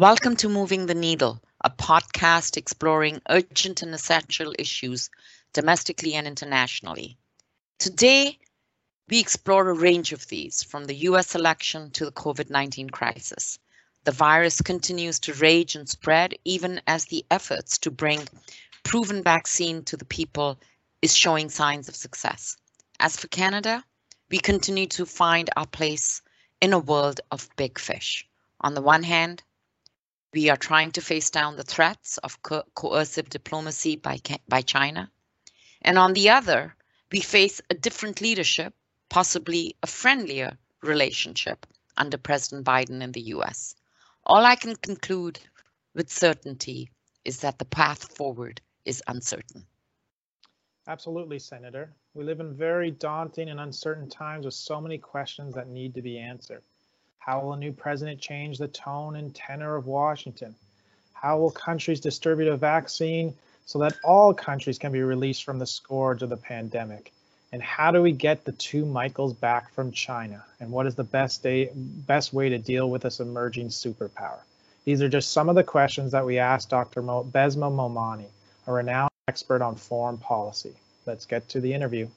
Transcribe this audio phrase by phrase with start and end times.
[0.00, 5.10] Welcome to Moving the Needle, a podcast exploring urgent and essential issues
[5.52, 7.18] domestically and internationally.
[7.78, 8.38] Today,
[9.10, 13.58] we explore a range of these, from the US election to the COVID 19 crisis.
[14.04, 18.26] The virus continues to rage and spread, even as the efforts to bring
[18.82, 20.58] proven vaccine to the people
[21.02, 22.56] is showing signs of success.
[23.00, 23.84] As for Canada,
[24.30, 26.22] we continue to find our place
[26.62, 28.26] in a world of big fish.
[28.62, 29.42] On the one hand,
[30.32, 35.10] we are trying to face down the threats of co coercive diplomacy by, by China.
[35.82, 36.76] And on the other,
[37.10, 38.74] we face a different leadership,
[39.08, 41.66] possibly a friendlier relationship
[41.96, 43.74] under President Biden in the US.
[44.24, 45.40] All I can conclude
[45.94, 46.90] with certainty
[47.24, 49.66] is that the path forward is uncertain.
[50.86, 51.92] Absolutely, Senator.
[52.14, 56.02] We live in very daunting and uncertain times with so many questions that need to
[56.02, 56.62] be answered.
[57.20, 60.54] How will a new president change the tone and tenor of Washington?
[61.12, 63.34] How will countries distribute a vaccine
[63.66, 67.12] so that all countries can be released from the scourge of the pandemic?
[67.52, 70.42] And how do we get the two Michaels back from China?
[70.60, 74.38] And what is the best, day, best way to deal with this emerging superpower?
[74.86, 77.02] These are just some of the questions that we asked Dr.
[77.02, 78.28] Mo, Bessma Momani,
[78.66, 80.72] a renowned expert on foreign policy.
[81.04, 82.08] Let's get to the interview.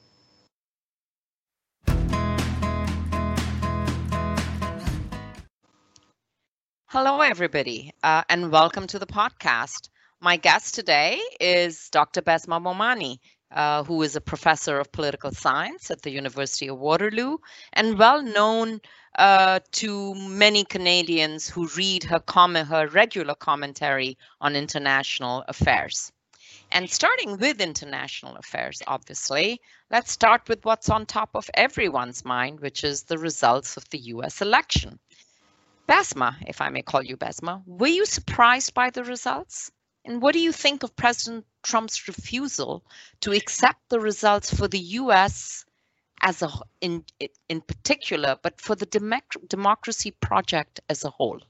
[6.96, 9.88] Hello, everybody, uh, and welcome to the podcast.
[10.20, 12.22] My guest today is Dr.
[12.22, 13.18] Bessma Momani,
[13.50, 17.38] uh, who is a professor of political science at the University of Waterloo
[17.72, 18.80] and well known
[19.18, 26.12] uh, to many Canadians who read her, comment, her regular commentary on international affairs.
[26.70, 32.60] And starting with international affairs, obviously, let's start with what's on top of everyone's mind,
[32.60, 35.00] which is the results of the US election.
[35.88, 39.70] Bessma, if I may call you Bessma, were you surprised by the results?
[40.04, 42.84] And what do you think of President Trump's refusal
[43.20, 45.64] to accept the results for the US
[46.22, 46.50] as a
[46.80, 47.04] in
[47.48, 51.40] in particular, but for the democ- democracy project as a whole?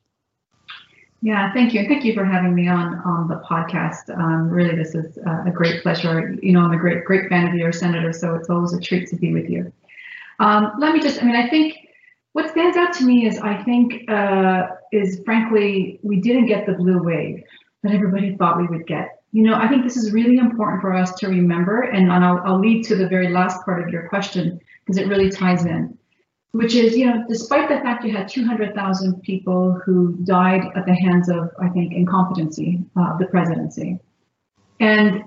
[1.23, 1.89] Yeah, thank you.
[1.89, 4.17] Thank you for having me on on the podcast.
[4.17, 6.37] Um, really, this is a great pleasure.
[6.43, 9.09] You know, I'm a great great fan of your Senator, so it's always a treat
[9.09, 9.73] to be with you.
[10.41, 11.84] Um, let me just, I mean, I think
[12.35, 16.73] what stands out to me is I think uh, is frankly we didn't get the
[16.73, 17.43] blue wave
[17.85, 19.21] that everybody thought we would get.
[19.31, 22.59] You know, I think this is really important for us to remember, and, I'll, I'll
[22.59, 25.97] lead to the very last part of your question because it really ties in,
[26.53, 30.95] which is, you know, despite the fact you had 200,000 people who died at the
[30.95, 33.99] hands of, I think, incompetency of uh, the presidency,
[34.81, 35.23] and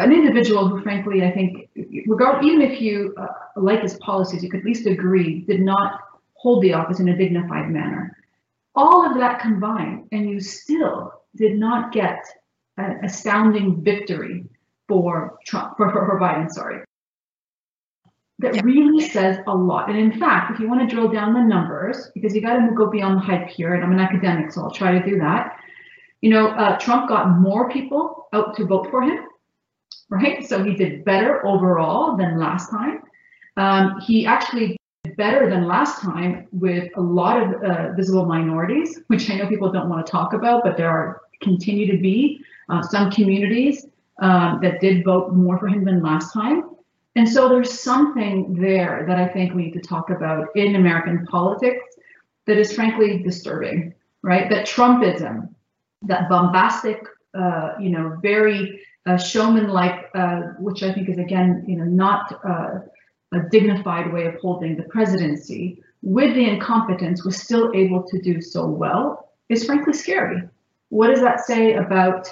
[0.00, 1.68] an individual who, frankly, I think,
[2.06, 6.00] regard even if you uh, like his policies, you could at least agree did not
[6.34, 8.16] hold the office in a dignified manner.
[8.74, 12.24] All of that combined, and you still did not get
[12.76, 14.44] an astounding victory
[14.88, 16.82] for Trump, for, for, for Biden, sorry.
[18.38, 19.90] That really says a lot.
[19.90, 22.74] And in fact, if you want to drill down the numbers, because you got to
[22.74, 25.58] go beyond the hype here, and I'm an academic, so I'll try to do that.
[26.22, 29.26] You know, uh, Trump got more people out to vote for him
[30.10, 30.46] right?
[30.46, 33.02] So he did better overall than last time.
[33.56, 39.00] Um, he actually did better than last time with a lot of uh, visible minorities,
[39.06, 42.40] which I know people don't want to talk about, but there are continue to be
[42.68, 43.86] uh, some communities
[44.20, 46.64] um, that did vote more for him than last time.
[47.16, 51.26] And so there's something there that I think we need to talk about in American
[51.26, 51.84] politics
[52.46, 54.48] that is frankly disturbing, right?
[54.48, 55.48] That Trumpism,
[56.02, 57.02] that bombastic,
[57.34, 62.40] uh, you know, very uh, showman-like, uh, which I think is again, you know, not
[62.44, 62.80] uh,
[63.32, 68.40] a dignified way of holding the presidency, with the incompetence, was still able to do
[68.40, 70.42] so well, is frankly scary.
[70.88, 72.28] What does that say about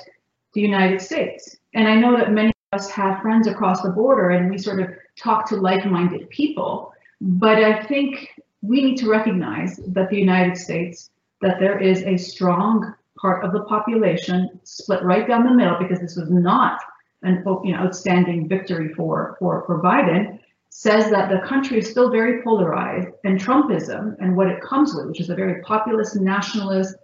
[0.55, 1.57] the United States?
[1.75, 4.81] And I know that many of us have friends across the border, and we sort
[4.81, 8.29] of talk to like-minded people, but I think
[8.63, 11.11] we need to recognize that the United States,
[11.41, 16.01] that there is a strong part of the population split right down the middle because
[16.01, 16.81] this was not
[17.23, 20.39] an you know outstanding victory for for for Biden
[20.71, 25.07] says that the country is still very polarized and Trumpism and what it comes with,
[25.07, 26.95] which is a very populist nationalist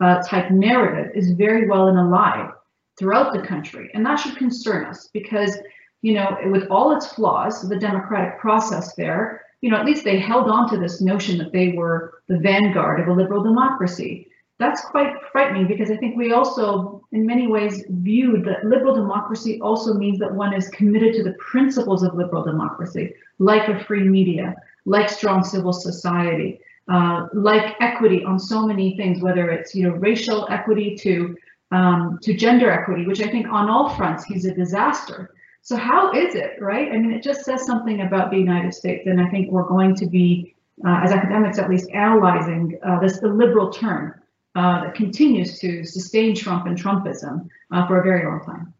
[0.00, 2.50] uh, type narrative, is very well and alive
[2.98, 5.56] throughout the country, and that should concern us because
[6.02, 10.18] you know with all its flaws, the democratic process there, you know at least they
[10.18, 14.28] held on to this notion that they were the vanguard of a liberal democracy
[14.58, 19.60] that's quite frightening because I think we also, in many ways, viewed that liberal democracy
[19.60, 24.04] also means that one is committed to the principles of liberal democracy, like a free
[24.04, 24.54] media,
[24.84, 29.94] like strong civil society, uh, like equity on so many things, whether it's you know
[29.96, 31.36] racial equity to
[31.72, 35.34] um, to gender equity, which I think on all fronts he's a disaster.
[35.62, 36.92] So how is it, right?
[36.92, 39.96] I mean, it just says something about the United States, and I think we're going
[39.96, 40.54] to be,
[40.86, 44.14] uh, as academics at least, analyzing uh, this the liberal turn
[44.54, 48.72] uh, that continues to sustain Trump and Trumpism uh, for a very long time.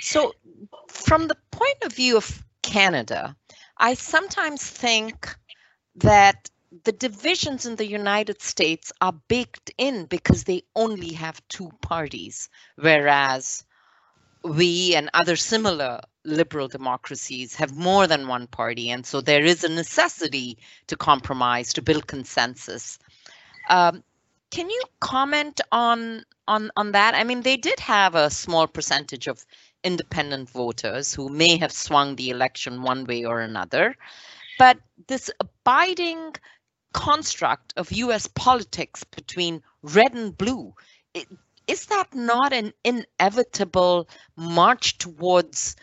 [0.00, 0.34] So,
[0.88, 3.36] from the point of view of Canada,
[3.78, 5.34] I sometimes think
[5.96, 6.50] that
[6.84, 12.48] the divisions in the United States are baked in because they only have two parties,
[12.76, 13.64] whereas
[14.42, 18.90] we and other similar liberal democracies have more than one party.
[18.90, 22.98] And so there is a necessity to compromise, to build consensus.
[23.68, 24.02] Um,
[24.50, 27.14] can you comment on on on that?
[27.14, 29.44] I mean, they did have a small percentage of
[29.84, 33.96] independent voters who may have swung the election one way or another,
[34.58, 34.78] but
[35.08, 36.34] this abiding
[36.92, 40.74] construct of US politics between red and blue,
[41.14, 41.28] it,
[41.66, 45.76] is that not an inevitable march towards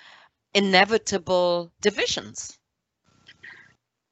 [0.54, 2.58] inevitable divisions?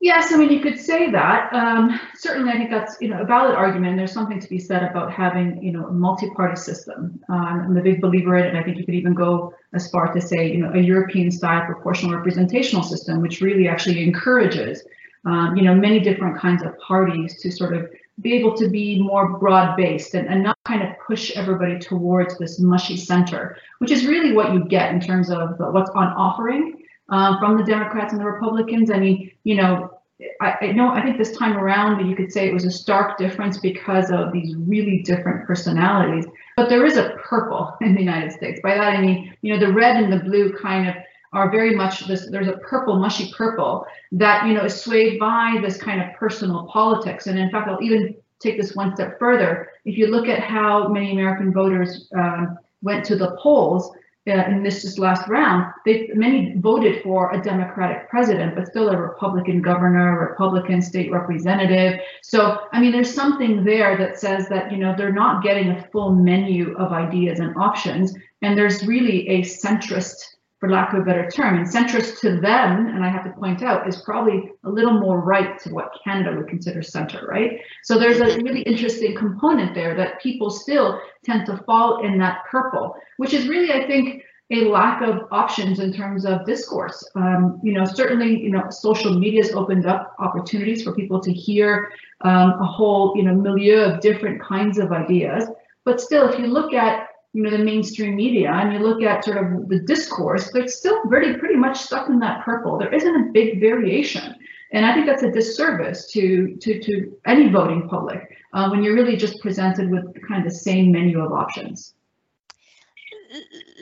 [0.01, 1.53] Yes, I mean you could say that.
[1.53, 3.98] Um, certainly, I think that's you know a valid argument.
[3.98, 7.19] There's something to be said about having you know a multi-party system.
[7.30, 10.12] Um, I'm a big believer in it, I think you could even go as far
[10.12, 14.83] to say you know a European-style proportional representational system, which really actually encourages
[15.25, 17.88] um, you know many different kinds of parties to sort of
[18.21, 22.59] be able to be more broad-based and, and not kind of push everybody towards this
[22.59, 26.80] mushy center, which is really what you get in terms of what's on offering
[27.11, 28.89] um, from the Democrats and the Republicans.
[28.89, 29.99] I mean, you know,
[30.39, 33.17] I, I know I think this time around you could say it was a stark
[33.17, 36.25] difference because of these really different personalities.
[36.55, 38.59] But there is a purple in the United States.
[38.63, 40.95] By that I mean, you know, the red and the blue kind of
[41.33, 45.57] are very much this there's a purple mushy purple that you know is swayed by
[45.61, 49.69] this kind of personal politics and in fact i'll even take this one step further
[49.85, 53.91] if you look at how many american voters um, went to the polls
[54.27, 58.89] uh, in this just last round they many voted for a democratic president but still
[58.89, 62.00] a republican governor republican state representative.
[62.21, 65.88] So i mean there's something there that says that you know they're not getting a
[65.91, 68.13] full menu of ideas and options.
[68.41, 72.87] And there's really a centrist for lack of a better term, and centrist to them,
[72.87, 76.37] and I have to point out, is probably a little more right to what Canada
[76.37, 77.59] would consider center, right?
[77.81, 82.43] So there's a really interesting component there that people still tend to fall in that
[82.49, 87.09] purple, which is really, I think, a lack of options in terms of discourse.
[87.15, 91.33] Um, you know, certainly, you know, social media has opened up opportunities for people to
[91.33, 91.91] hear
[92.21, 95.45] um, a whole, you know, milieu of different kinds of ideas.
[95.85, 99.23] But still, if you look at you know the mainstream media and you look at
[99.23, 102.77] sort of the discourse they're still pretty pretty much stuck in that purple.
[102.77, 104.35] There isn't a big variation.
[104.73, 108.95] And i think that's a disservice to to to any voting public uh, when you're
[108.95, 111.93] really just presented with kind of the same menu of options.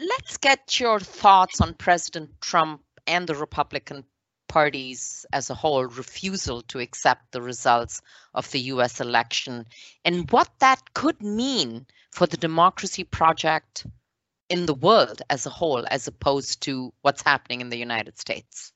[0.08, 4.04] Let's get your thoughts on president trump and the republican
[4.50, 8.02] parties as a whole refusal to accept the results
[8.34, 9.66] of the US election
[10.04, 13.86] and what that could mean for the democracy project
[14.50, 18.74] in the world as a whole, as opposed to what's happening in the United States?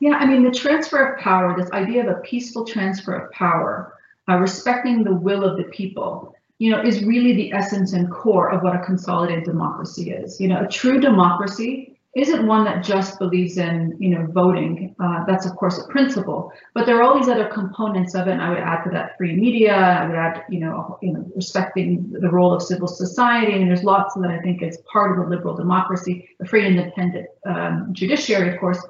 [0.00, 3.94] Yeah, I mean, the transfer of power, this idea of a peaceful transfer of power,
[4.28, 8.50] uh, respecting the will of the people, you know, is really the essence and core
[8.50, 10.40] of what a consolidated democracy is.
[10.40, 14.94] You know, a true democracy isn't one that just believes in you know voting.
[15.00, 18.32] Uh, that's of course a principle, but there are all these other components of it.
[18.32, 19.74] And I would add to that free media.
[19.74, 23.54] I would add you know you know respecting the role of civil society.
[23.54, 26.28] and there's lots that I think is part of a liberal democracy.
[26.38, 28.84] The free independent um, judiciary, of course,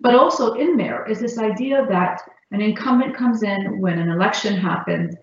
[0.00, 4.56] but also in there is this idea that an incumbent comes in when an election
[4.56, 5.14] happens.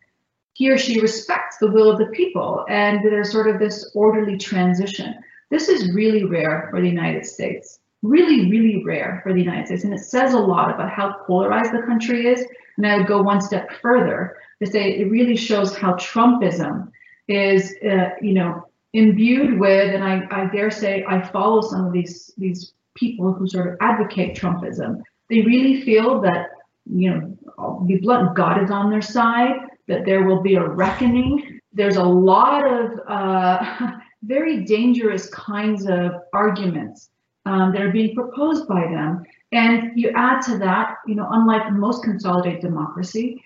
[0.53, 4.37] He or she respects the will of the people, and there's sort of this orderly
[4.37, 5.15] transition.
[5.49, 9.83] This is really rare for the United States, really, really rare for the United States.
[9.83, 12.45] And it says a lot about how polarized the country is.
[12.77, 16.91] And I would go one step further to say it really shows how Trumpism
[17.27, 21.93] is, uh, you know, imbued with, and I, I dare say I follow some of
[21.93, 25.01] these, these people who sort of advocate Trumpism.
[25.29, 26.49] They really feel that,
[26.85, 29.55] you know, I'll be blunt, God is on their side,
[29.87, 31.59] that there will be a reckoning.
[31.73, 33.91] There's a lot of uh,
[34.23, 37.09] very dangerous kinds of arguments
[37.45, 39.23] um, that are being proposed by them.
[39.51, 43.43] And you add to that, you know, unlike most consolidated democracy,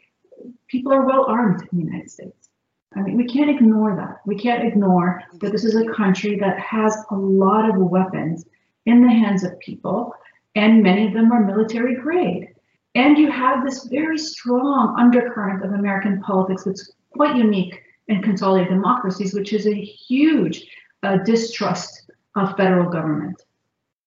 [0.67, 2.49] people are well armed in the United States.
[2.95, 4.21] I mean, we can't ignore that.
[4.25, 8.45] We can't ignore that this is a country that has a lot of weapons
[8.85, 10.13] in the hands of people,
[10.55, 12.49] and many of them are military grade.
[12.95, 18.73] And you have this very strong undercurrent of American politics that's quite unique in consolidated
[18.73, 20.67] democracies, which is a huge
[21.03, 23.41] uh, distrust of federal government.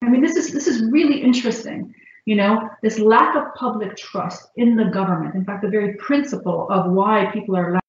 [0.01, 1.93] I mean, this is this is really interesting.
[2.25, 5.35] You know, this lack of public trust in the government.
[5.35, 7.81] In fact, the very principle of why people are allowed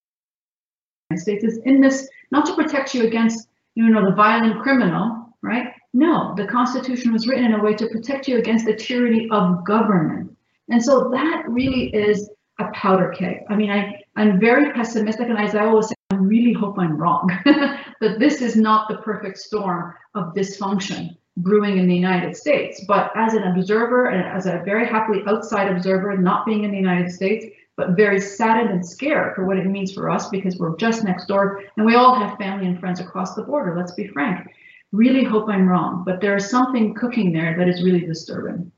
[1.11, 4.15] in the United States is in this not to protect you against, you know, the
[4.15, 5.73] violent criminal, right?
[5.95, 9.65] No, the Constitution was written in a way to protect you against the tyranny of
[9.65, 10.37] government.
[10.69, 13.45] And so that really is a powder keg.
[13.49, 16.97] I mean, I, I'm very pessimistic, and as I always say, I really hope I'm
[16.97, 22.83] wrong, that this is not the perfect storm of dysfunction brewing in the United States.
[22.89, 26.79] But as an observer and as a very happily outside observer, not being in the
[26.79, 27.45] United States,
[27.77, 31.27] but very saddened and scared for what it means for us because we're just next
[31.27, 34.49] door and we all have family and friends across the border, let's be frank.
[34.93, 38.73] Really hope I'm wrong, but there is something cooking there that is really disturbing.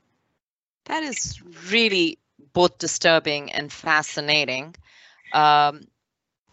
[0.85, 2.17] That is really
[2.51, 4.75] both disturbing and fascinating.
[5.33, 5.81] Um,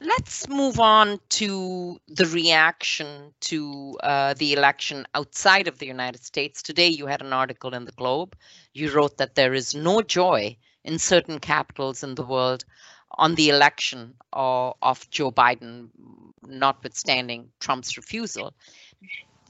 [0.01, 6.63] Let's move on to the reaction to uh, the election outside of the United States.
[6.63, 8.37] Today, you had an article in the Globe.
[8.75, 12.67] You wrote that there is no joy in certain capitals in the world
[13.13, 15.89] on the election of, of Joe Biden,
[16.47, 18.53] notwithstanding Trump's refusal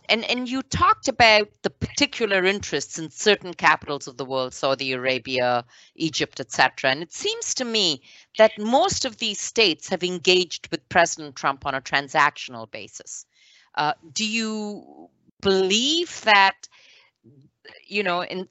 [0.08, 4.92] and and you talked about the particular interests in certain capitals of the world saudi
[4.92, 8.02] arabia egypt etc and it seems to me
[8.38, 13.26] that most of these states have engaged with president trump on a transactional basis.
[13.74, 15.08] Uh, do you
[15.40, 16.68] believe that
[17.86, 18.48] you know in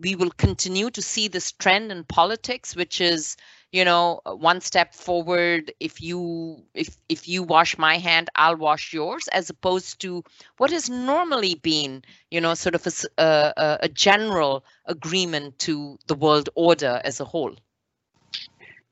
[0.00, 3.36] we will continue to see this trend in politics which is
[3.74, 5.72] you know one step forward.
[5.80, 10.22] If you if if you wash my hand i'll wash yours as opposed to
[10.58, 12.92] what has normally been you know sort of a,
[13.24, 17.54] a, a general agreement to the world order as a whole.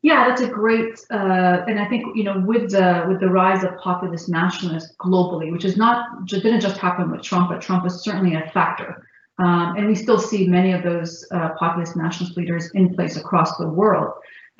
[0.05, 3.63] Yeah, that's a great, uh, and I think you know with the with the rise
[3.63, 8.03] of populist nationalists globally, which is not didn't just happen with Trump, but Trump is
[8.03, 9.07] certainly a factor,
[9.39, 13.57] um, and we still see many of those uh, populist nationalist leaders in place across
[13.59, 14.13] the world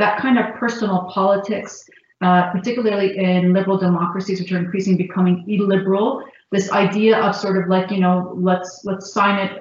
[0.03, 1.89] that kind of personal politics,
[2.23, 7.69] uh, particularly in liberal democracies, which are increasingly becoming illiberal, this idea of sort of
[7.69, 9.53] like you know let's let's sign it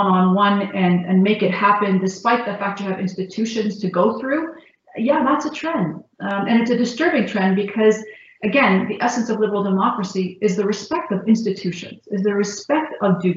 [0.00, 3.88] one on one and and make it happen despite the fact you have institutions to
[3.88, 4.54] go through
[4.96, 6.04] yeah that's a trend.
[6.20, 7.96] Um, and it's a disturbing trend because
[8.42, 13.22] again the essence of liberal democracy is the respect of institutions is the respect of
[13.22, 13.34] due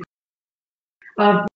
[1.17, 1.47] of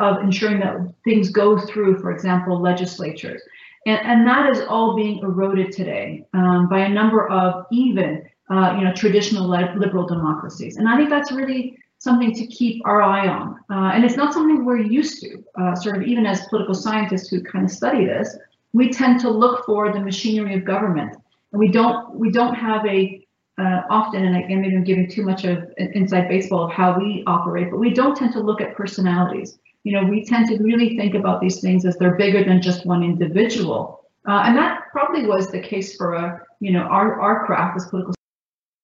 [0.00, 3.42] of ensuring that things go through for example legislatures
[3.86, 8.74] and, and that is all being eroded today um, by a number of even, uh,
[8.76, 10.76] you know, traditional liberal democracies.
[10.76, 13.58] And I think that's really something to keep our eye on.
[13.70, 17.28] Uh, and it's not something we're used to, uh, sort of even as political scientists
[17.28, 18.36] who kind of study this,
[18.72, 21.16] we tend to look for the machinery of government.
[21.52, 23.24] And we don't, we don't have a,
[23.58, 27.22] uh, often, and again, maybe I'm giving too much of inside baseball of how we
[27.26, 30.96] operate, but we don't tend to look at personalities you know, we tend to really
[30.96, 34.04] think about these things as they're bigger than just one individual.
[34.26, 37.86] Uh, and that probably was the case for a, you know, our, our craft as
[37.86, 38.12] political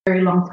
[0.06, 0.52] very long time.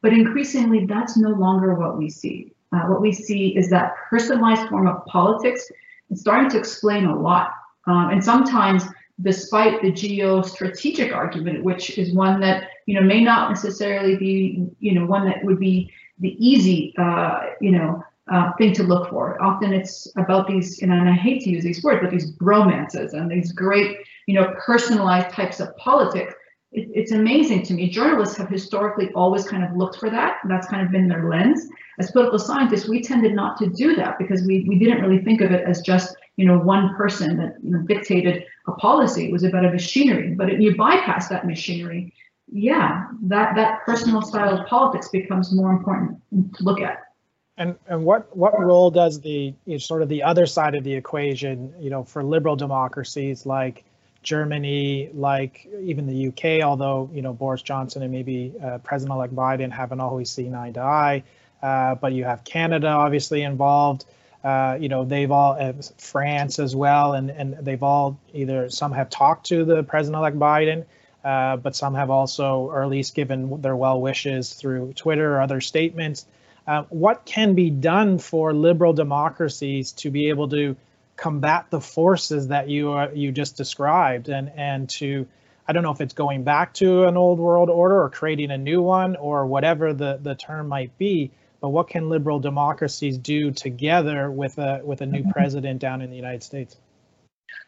[0.00, 2.52] But increasingly, that's no longer what we see.
[2.72, 5.68] Uh, what we see is that personalized form of politics
[6.10, 7.50] is starting to explain a lot.
[7.88, 8.84] Um, and sometimes,
[9.22, 14.94] despite the geostrategic argument, which is one that you know may not necessarily be, you
[14.94, 19.42] know, one that would be the easy, uh, you know, uh, thing to look for.
[19.42, 23.30] Often it's about these, and I hate to use these words, but these bromances and
[23.30, 26.34] these great, you know, personalized types of politics.
[26.70, 27.90] It, it's amazing to me.
[27.90, 30.38] Journalists have historically always kind of looked for that.
[30.48, 31.68] That's kind of been their lens.
[31.98, 35.40] As political scientists, we tended not to do that because we, we didn't really think
[35.40, 39.26] of it as just, you know, one person that you know, dictated a policy.
[39.26, 40.34] It was about a machinery.
[40.34, 42.14] But if you bypass that machinery,
[42.50, 47.11] yeah, that, that personal style of politics becomes more important to look at.
[47.58, 50.84] And and what what role does the you know, sort of the other side of
[50.84, 53.84] the equation, you know, for liberal democracies like
[54.22, 59.70] Germany, like even the UK, although you know Boris Johnson and maybe uh, President-elect Biden
[59.70, 61.24] haven't always seen eye to eye,
[61.62, 64.06] uh, but you have Canada obviously involved.
[64.42, 68.92] Uh, you know they've all uh, France as well, and and they've all either some
[68.92, 70.84] have talked to the President-elect Biden,
[71.24, 75.40] uh, but some have also, or at least given their well wishes through Twitter or
[75.40, 76.26] other statements.
[76.66, 80.76] Uh, what can be done for liberal democracies to be able to
[81.16, 85.26] combat the forces that you uh, you just described and and to
[85.66, 88.58] I don't know if it's going back to an old world order or creating a
[88.58, 93.52] new one or whatever the the term might be but what can liberal democracies do
[93.52, 95.30] together with a with a new mm-hmm.
[95.30, 96.76] president down in the United States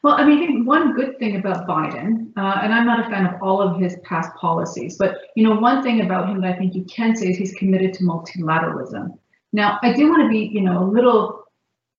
[0.05, 3.09] Well, I mean, I think one good thing about Biden, uh, and I'm not a
[3.09, 6.55] fan of all of his past policies, but you know, one thing about him that
[6.55, 9.19] I think you can say is he's committed to multilateralism.
[9.55, 11.45] Now, I do want to be, you know, a little,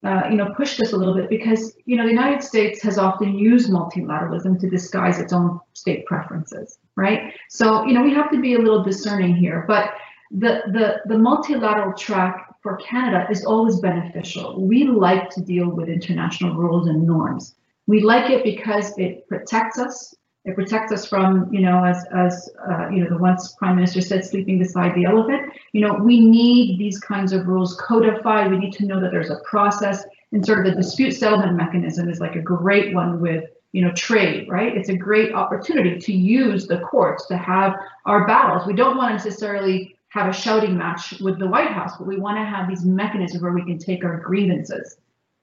[0.04, 3.00] uh, you know, push this a little bit because you know the United States has
[3.00, 7.34] often used multilateralism to disguise its own state preferences, right?
[7.50, 9.96] So you know we have to be a little discerning here, but
[10.30, 14.64] the the the multilateral track for Canada is always beneficial.
[14.64, 17.56] We like to deal with international rules and norms.
[17.88, 20.14] We like it because it protects us.
[20.46, 24.02] It protects us from, you know, as as uh, you know, the once Prime Minister
[24.02, 25.54] said, sleeping beside the elephant.
[25.74, 28.52] You know, we need these kinds of rules codified.
[28.52, 32.10] We need to know that there's a process, and sort of the dispute settlement mechanism
[32.10, 36.14] is like a great one with you know trade right it's a great opportunity to
[36.14, 37.76] use the courts to have
[38.06, 41.92] our battles we don't want to necessarily have a shouting match with the white house
[41.98, 44.96] but we want to have these mechanisms where we can take our grievances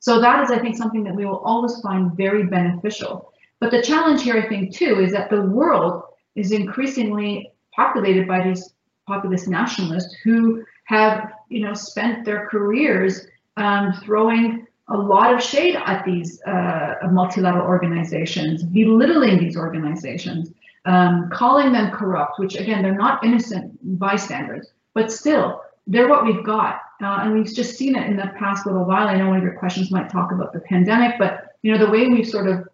[0.02, 3.32] so that is, I think, something that we will always find very beneficial.
[3.60, 6.02] But the challenge here, I think, too, is that the world
[6.34, 8.74] is increasingly populated by these
[9.06, 15.76] populist nationalists who have, you know, spent their careers um, throwing a lot of shade
[15.76, 20.50] at these uh, multilateral organizations, belittling these organizations,
[20.84, 26.44] um, calling them corrupt, which again, they're not innocent bystanders, but still, they're what we've
[26.44, 26.80] got.
[27.02, 29.08] Uh, and we've just seen it in the past little while.
[29.08, 31.90] I know one of your questions might talk about the pandemic, but you know the
[31.90, 32.68] way we've sort of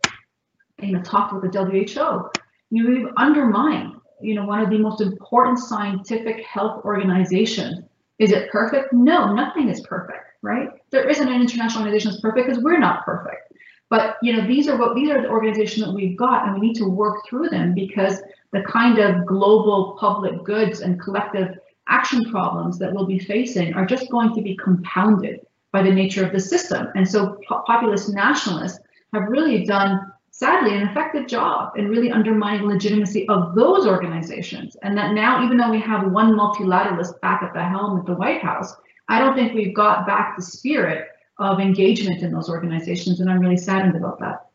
[0.83, 2.31] you know talked with the WHO,
[2.71, 7.81] you know, we've undermined you know one of the most important scientific health organizations.
[8.19, 8.93] Is it perfect?
[8.93, 10.69] No, nothing is perfect, right?
[10.91, 13.53] There isn't an international organization that's perfect because we're not perfect.
[13.91, 16.69] But you know these are what these are the organizations that we've got, and we
[16.69, 18.21] need to work through them because
[18.53, 21.59] the kind of global public goods and collective
[21.89, 25.41] action problems that we'll be facing are just going to be compounded
[25.73, 26.89] by the nature of the system.
[26.95, 28.81] And so populist nationalists
[29.13, 34.77] have really done, sadly, an effective job in really undermining the legitimacy of those organizations.
[34.83, 38.15] And that now, even though we have one multilateralist back at the helm at the
[38.15, 38.75] White House,
[39.09, 41.09] I don't think we've got back the spirit
[41.39, 43.21] of engagement in those organizations.
[43.21, 44.48] And I'm really saddened about that.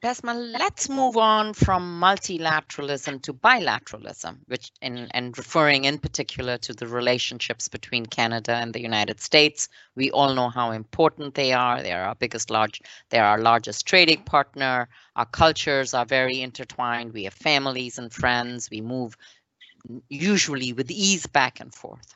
[0.00, 6.72] Bessma, let's move on from multilateralism to bilateralism, which in, and referring in particular to
[6.72, 9.68] the relationships between Canada and the United States.
[9.96, 11.82] We all know how important they are.
[11.82, 12.80] They are our biggest large,
[13.10, 14.88] they're our largest trading partner.
[15.16, 17.12] Our cultures are very intertwined.
[17.12, 18.70] We have families and friends.
[18.70, 19.16] We move
[20.08, 22.14] usually with ease back and forth.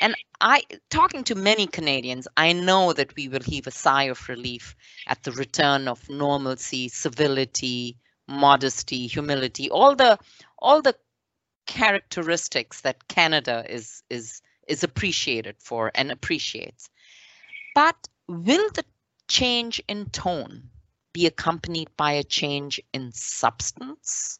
[0.00, 4.28] And I, talking to many Canadians, I know that we will heave a sigh of
[4.28, 7.96] relief at the return of normalcy, civility,
[8.28, 10.18] modesty, humility, all the
[10.58, 10.94] all the
[11.66, 16.88] characteristics that Canada is is is appreciated for and appreciates.
[17.74, 18.84] But will the
[19.28, 20.70] change in tone
[21.12, 24.38] be accompanied by a change in substance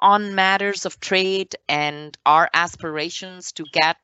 [0.00, 3.96] on matters of trade and our aspirations to get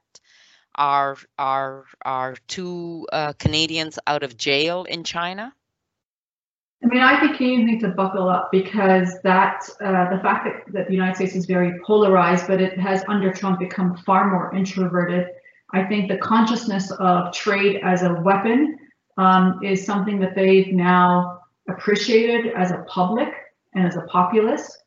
[0.76, 5.52] our are are two uh, Canadians out of jail in China?
[6.84, 10.72] I mean, I think Canadians need to buckle up because that uh, the fact that,
[10.72, 14.54] that the United States is very polarized, but it has under Trump become far more
[14.54, 15.28] introverted.
[15.72, 18.78] I think the consciousness of trade as a weapon
[19.16, 23.28] um, is something that they've now appreciated as a public
[23.74, 24.78] and as a populace.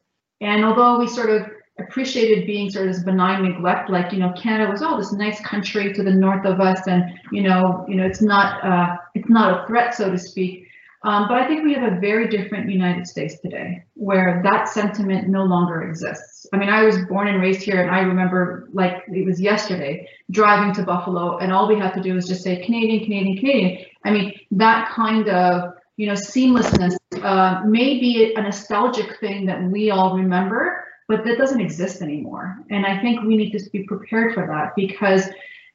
[0.41, 1.47] And although we sort of
[1.79, 5.39] appreciated being sort of this benign neglect, like you know, Canada was oh this nice
[5.41, 9.29] country to the north of us, and you know, you know, it's not uh, it's
[9.29, 10.65] not a threat, so to speak.
[11.03, 15.29] Um, but I think we have a very different United States today, where that sentiment
[15.29, 16.45] no longer exists.
[16.51, 20.09] I mean, I was born and raised here, and I remember like it was yesterday
[20.31, 23.85] driving to Buffalo, and all we had to do was just say Canadian, Canadian, Canadian.
[24.03, 29.61] I mean, that kind of you know seamlessness uh, may be a nostalgic thing that
[29.61, 32.57] we all remember, but that doesn't exist anymore.
[32.69, 35.27] And I think we need to be prepared for that because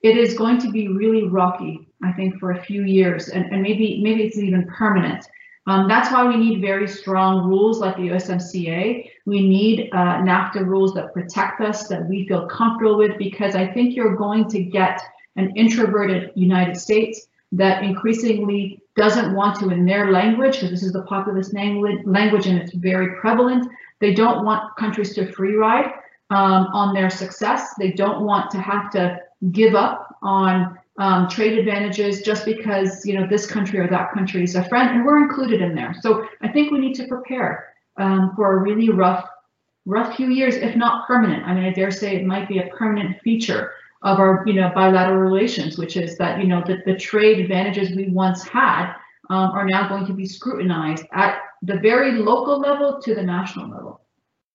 [0.03, 3.61] it is going to be really rocky, I think, for a few years, and, and
[3.61, 5.27] maybe maybe it's even permanent.
[5.67, 9.11] Um, that's why we need very strong rules like the USMCA.
[9.27, 13.67] We need uh, NAFTA rules that protect us, that we feel comfortable with, because I
[13.67, 15.03] think you're going to get
[15.37, 20.92] an introverted United States that increasingly doesn't want to, in their language, because this is
[20.92, 23.66] the populist language and it's very prevalent,
[24.00, 25.92] they don't want countries to free ride
[26.30, 27.74] um, on their success.
[27.78, 29.18] They don't want to have to
[29.52, 34.44] give up on um, trade advantages just because you know this country or that country
[34.44, 35.94] is a friend, and we're included in there.
[36.00, 39.26] So I think we need to prepare um, for a really rough,
[39.87, 41.44] rough few years, if not permanent.
[41.44, 43.72] I mean, I dare say it might be a permanent feature
[44.05, 47.97] of our you know bilateral relations, which is that you know the, the trade advantages
[47.97, 48.95] we once had
[49.31, 53.71] um, are now going to be scrutinized at the very local level to the national
[53.71, 54.01] level.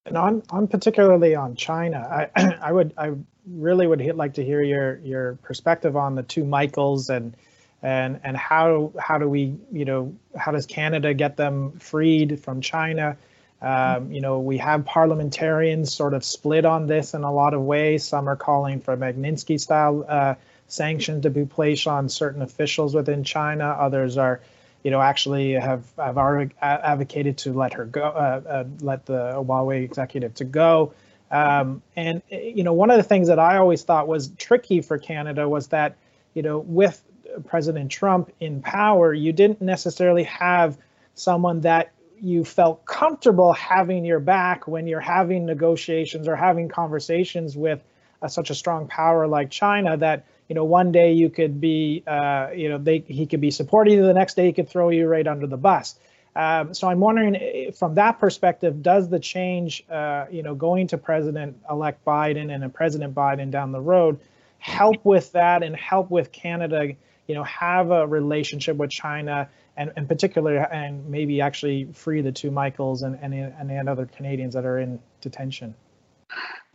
[0.05, 3.13] And on, on particularly on China, I, I would, I
[3.47, 7.35] really would like to hear your your perspective on the two Michaels and
[7.81, 12.61] and and how how do we you know how does Canada get them freed from
[12.61, 13.17] China?
[13.61, 17.61] Um, you know, we have parliamentarians sort of split on this in a lot of
[17.61, 18.05] ways.
[18.05, 20.35] Some are calling for Magnitsky style uh,
[20.67, 23.65] sanctions to be placed on certain officials within China.
[23.65, 24.39] Others are,
[24.83, 26.17] you know, actually have have
[26.61, 30.93] advocated to let her go, uh, uh, let the Huawei executive to go.
[31.29, 34.97] Um, and you know, one of the things that I always thought was tricky for
[34.97, 35.95] Canada was that,
[36.33, 37.03] you know, with
[37.45, 40.77] President Trump in power, you didn't necessarily have
[41.13, 41.91] someone that
[42.21, 47.81] you felt comfortable having your back when you're having negotiations or having conversations with
[48.21, 52.03] uh, such a strong power like China that you know one day you could be
[52.05, 54.89] uh, you know they he could be supporting you the next day he could throw
[54.89, 55.97] you right under the bus.
[56.35, 60.87] Um, so I'm wondering, eh, from that perspective, does the change, uh, you know, going
[60.87, 64.19] to President-elect Biden and a President Biden down the road,
[64.59, 66.93] help with that and help with Canada,
[67.27, 72.31] you know, have a relationship with China and in particular, and maybe actually free the
[72.31, 75.73] two Michaels and and and other Canadians that are in detention.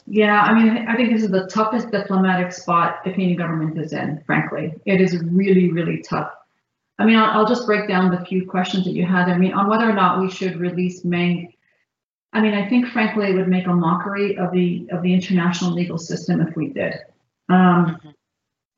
[0.07, 3.93] Yeah, I mean, I think this is the toughest diplomatic spot the Canadian government is
[3.93, 4.23] in.
[4.27, 6.33] Frankly, it is really, really tough
[6.99, 9.29] I mean, I'll, I'll, just break down the few questions that you had.
[9.29, 11.53] I mean, on whether or not we should release Meng.
[12.33, 15.73] I mean, I think frankly it would make a mockery of the of the international
[15.73, 16.95] legal system if we did.
[17.49, 18.09] Um, mm-hmm.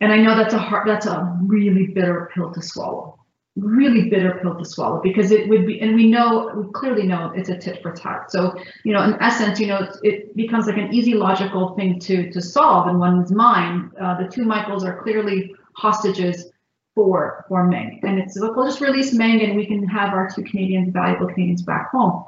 [0.01, 3.19] and I know that's a hard, that's a really bitter pill to swallow,
[3.57, 7.33] really bitter pill to swallow because it would be, and we know, we clearly know
[7.35, 8.31] it's a tit for tat.
[8.31, 11.99] So, you know, in essence, you know, it, it becomes like an easy logical thing
[12.01, 13.93] to to solve in one's mind.
[14.01, 16.51] Uh, the two Michaels are clearly hostages
[16.95, 18.01] for for Meng.
[18.03, 21.27] And it's look, we'll just release Meng and we can have our two Canadians, valuable
[21.27, 22.25] Canadians back home.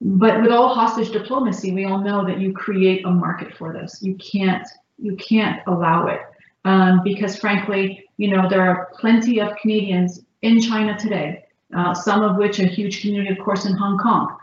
[0.00, 4.02] But with all hostage diplomacy, we all know that you create a market for this.
[4.02, 4.66] You can't
[4.98, 6.20] you can't allow it.
[6.64, 11.44] Um, because frankly, you know, there are plenty of Canadians in China today,
[11.76, 14.36] uh, some of which a huge community, of course, in Hong Kong.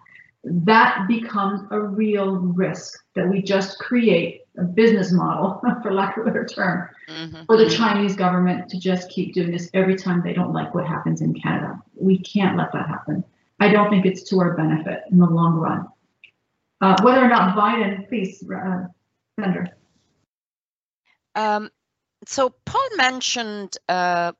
[0.43, 6.23] That becomes a real risk that we just create a business model, for lack of
[6.23, 7.45] a better term, mm-hmm.
[7.45, 10.85] for the Chinese government to just keep doing this every time they don't like what
[10.85, 11.81] happens in Canada.
[11.95, 13.23] We can't let that happen.
[13.59, 15.87] I don't think it's to our benefit in the long run.
[16.81, 18.87] Uh, whether or not Biden, please, uh,
[19.39, 19.69] Senator.
[21.35, 21.71] Um,
[22.27, 24.33] so Paul mentioned uh,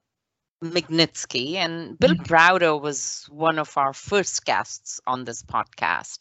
[0.64, 2.24] Magnitsky, and Bill mm-hmm.
[2.24, 6.20] Browder was one of our first guests on this podcast.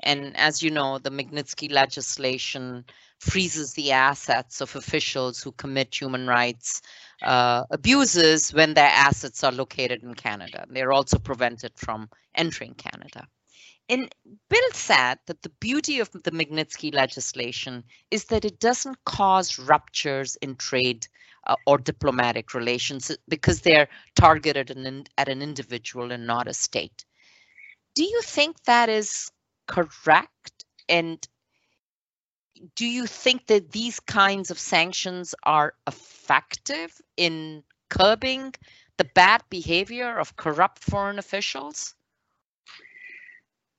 [0.00, 2.84] And as you know, the Magnitsky legislation
[3.18, 6.82] freezes the assets of officials who commit human rights
[7.22, 10.66] uh, abuses when their assets are located in Canada.
[10.68, 13.26] They're also prevented from entering Canada.
[13.88, 14.14] And
[14.48, 20.36] Bill said that the beauty of the Magnitsky legislation is that it doesn't cause ruptures
[20.36, 21.06] in trade
[21.46, 27.04] uh, or diplomatic relations because they're targeted in, at an individual and not a state.
[27.94, 29.30] Do you think that is
[29.66, 30.64] correct?
[30.88, 31.26] And
[32.74, 38.54] do you think that these kinds of sanctions are effective in curbing
[38.96, 41.94] the bad behavior of corrupt foreign officials?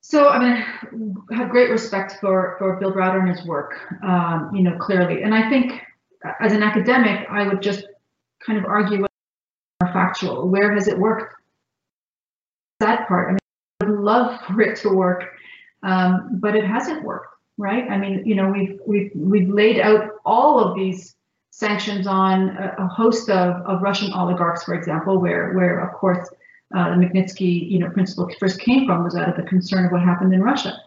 [0.08, 4.62] So I mean, have great respect for for Bill Browder and his work, um, you
[4.62, 5.22] know, clearly.
[5.22, 5.82] And I think
[6.40, 7.86] as an academic, I would just
[8.44, 9.08] kind of argue more
[9.92, 10.48] factual.
[10.48, 11.34] Where has it worked?
[12.78, 13.28] That part.
[13.28, 13.38] I mean,
[13.80, 15.32] I would love for it to work,
[15.82, 17.88] um, but it hasn't worked right?
[17.90, 21.16] I mean, you know, we've we've we've laid out all of these
[21.50, 26.28] sanctions on a, a host of, of Russian oligarchs, for example, where where of course
[26.74, 29.92] uh, the Magnitsky, you know, principle first came from was out of the concern of
[29.92, 30.80] what happened in Russia.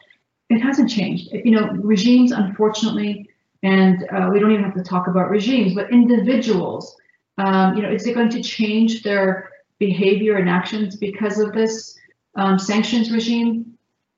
[0.49, 1.29] It hasn't changed.
[1.31, 3.29] You know, regimes, unfortunately,
[3.63, 6.95] and uh, we don't even have to talk about regimes, but individuals.
[7.37, 11.97] Um, you know, is it going to change their behavior and actions because of this
[12.35, 13.77] um, sanctions regime?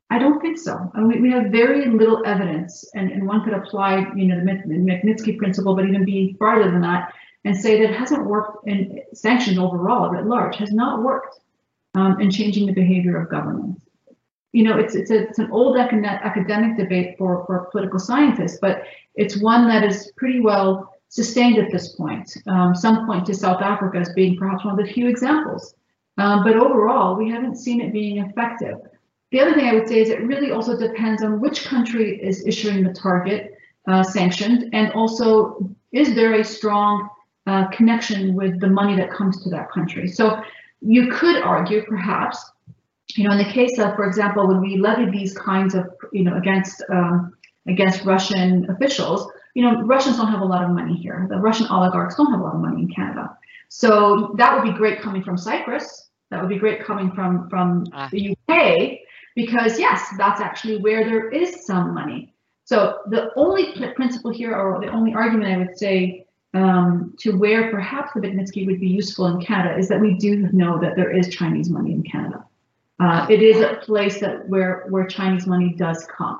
[0.10, 0.91] I don't think so.
[0.95, 4.45] And we, we have very little evidence, and, and one could apply, you know, the
[4.45, 7.13] Magnitsky principle, but even be farther than that,
[7.45, 11.39] and say that it hasn't worked in sanctions overall, at large, has not worked
[11.96, 13.82] um, in changing the behavior of governments.
[14.54, 18.84] You know, it's it's, a, it's an old academic debate for, for political scientists, but
[19.16, 22.36] it's one that is pretty well sustained at this point.
[22.48, 25.76] Um, some point to South Africa as being perhaps one of the few examples.
[26.18, 28.78] Um, but overall, we haven't seen it being effective.
[29.32, 32.46] The other thing I would say is it really also depends on which country is
[32.46, 37.10] issuing the target uh, sanctioned, and also is there a strong
[37.48, 40.08] uh, connection with the money that comes to that country.
[40.08, 40.42] So
[40.82, 42.52] you could argue perhaps
[43.17, 46.24] you know, in the case of, for example, when we levied these kinds of, you
[46.24, 47.34] know, against um,
[47.67, 51.28] against Russian officials, you know, Russians don't have a lot of money here.
[51.30, 53.38] The Russian oligarchs don't have a lot of money in Canada.
[53.70, 56.10] So that would be great coming from Cyprus.
[56.30, 58.10] That would be great coming from from ah.
[58.12, 59.00] the UK,
[59.36, 62.34] because yes, that's actually where there is some money.
[62.63, 67.72] So the only principle here, or the only argument I would say um, to where
[67.72, 71.16] perhaps the Magnitsky would be useful in Canada is that we do know that there
[71.16, 72.46] is Chinese money in Canada.
[73.00, 76.40] Uh, it is a place that where where Chinese money does come,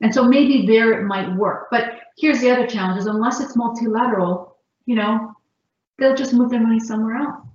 [0.00, 1.68] and so maybe there it might work.
[1.70, 5.32] But here's the other challenge: is unless it's multilateral, you know,
[5.98, 7.46] they'll just move their money somewhere else.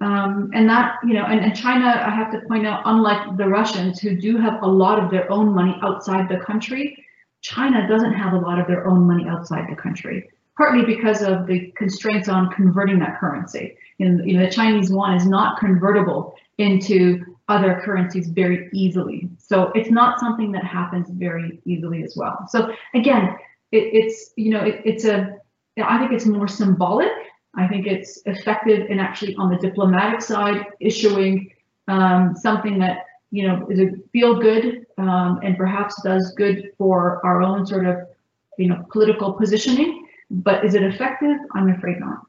[0.00, 3.48] Um, and that, you know, and, and China, I have to point out, unlike the
[3.48, 7.02] Russians who do have a lot of their own money outside the country,
[7.40, 11.46] China doesn't have a lot of their own money outside the country, partly because of
[11.46, 13.76] the constraints on converting that currency.
[14.00, 19.28] And you know, the Chinese yuan is not convertible into other currencies very easily.
[19.38, 22.46] So it's not something that happens very easily as well.
[22.48, 23.36] So again,
[23.72, 25.36] it, it's you know, it, it's a
[25.82, 27.12] I think it's more symbolic.
[27.54, 31.50] I think it's effective in actually on the diplomatic side, issuing
[31.88, 37.24] um, something that you know is a feel good um, and perhaps does good for
[37.24, 37.98] our own sort of,
[38.58, 40.05] you know, political positioning.
[40.30, 41.36] But is it effective?
[41.54, 42.26] I'm afraid not.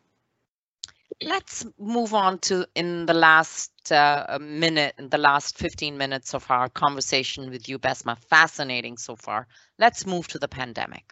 [1.21, 6.45] Let's move on to in the last uh, minute, in the last 15 minutes of
[6.51, 8.17] our conversation with you, Bessma.
[8.29, 9.47] Fascinating so far.
[9.79, 11.11] Let's move to the pandemic.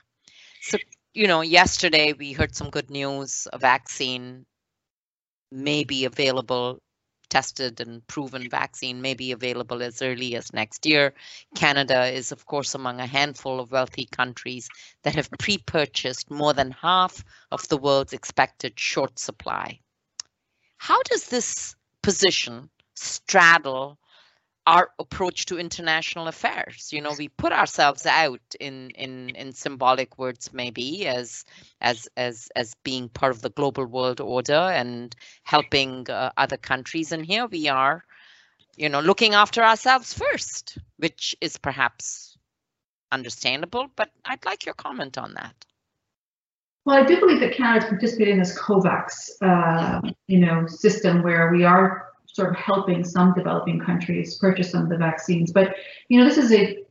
[0.61, 0.77] So,
[1.13, 3.47] you know, yesterday we heard some good news.
[3.51, 4.45] A vaccine
[5.51, 6.81] may be available
[7.35, 11.13] tested and proven vaccine may be available as early as next year.
[11.53, 14.69] Canada is, of course, among a handful of wealthy countries
[15.03, 19.77] that have pre purchased more than half of the world's expected short supply.
[20.77, 23.99] How does this position straddle
[24.67, 26.91] our approach to international affairs.
[26.91, 31.45] You know we put ourselves out in in in symbolic words maybe as
[31.81, 37.11] as as as being part of the global world order and helping uh, other countries.
[37.11, 38.03] And here we are
[38.75, 42.37] you know looking after ourselves first which is perhaps
[43.11, 45.65] understandable but i'd like your comment on that.
[46.85, 51.23] Well, I do believe that Canada is participating in this COVAX, uh, you know, system
[51.23, 55.53] where we are sort of helping some developing countries purchase some of the vaccines.
[55.53, 55.75] But
[56.09, 56.83] you know, this is a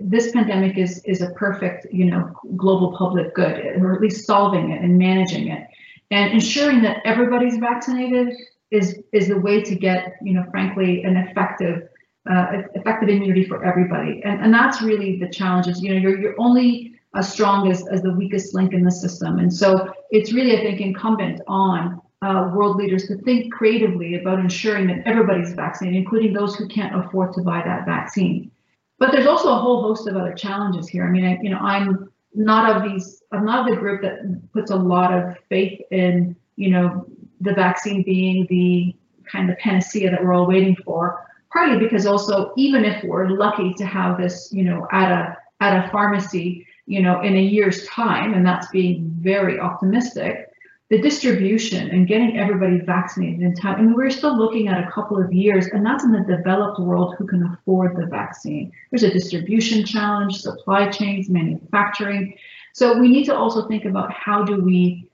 [0.00, 4.70] this pandemic is is a perfect you know global public good, or at least solving
[4.70, 5.66] it and managing it,
[6.12, 8.32] and ensuring that everybody's vaccinated
[8.70, 11.88] is is the way to get you know frankly an effective
[12.30, 14.22] uh, effective immunity for everybody.
[14.24, 15.66] And and that's really the challenge.
[15.66, 18.90] Is you know you're you're only as strong as, as the weakest link in the
[18.90, 19.38] system.
[19.38, 24.38] And so it's really, I think, incumbent on uh, world leaders to think creatively about
[24.38, 28.50] ensuring that everybody's vaccinated, including those who can't afford to buy that vaccine.
[28.98, 31.04] But there's also a whole host of other challenges here.
[31.04, 33.22] I mean, I, you know, I'm not of these.
[33.32, 37.06] I'm not of the group that puts a lot of faith in, you know,
[37.40, 38.94] the vaccine being the
[39.30, 41.26] kind of panacea that we're all waiting for.
[41.52, 45.84] Partly because also, even if we're lucky to have this, you know, at a at
[45.84, 50.51] a pharmacy, you know, in a year's time, and that's being very optimistic
[50.92, 53.76] the distribution and getting everybody vaccinated in time.
[53.76, 56.78] I mean, we're still looking at a couple of years, and that's in the developed
[56.78, 58.70] world who can afford the vaccine.
[58.90, 62.36] There's a distribution challenge, supply chains, manufacturing.
[62.74, 65.08] So we need to also think about how do we,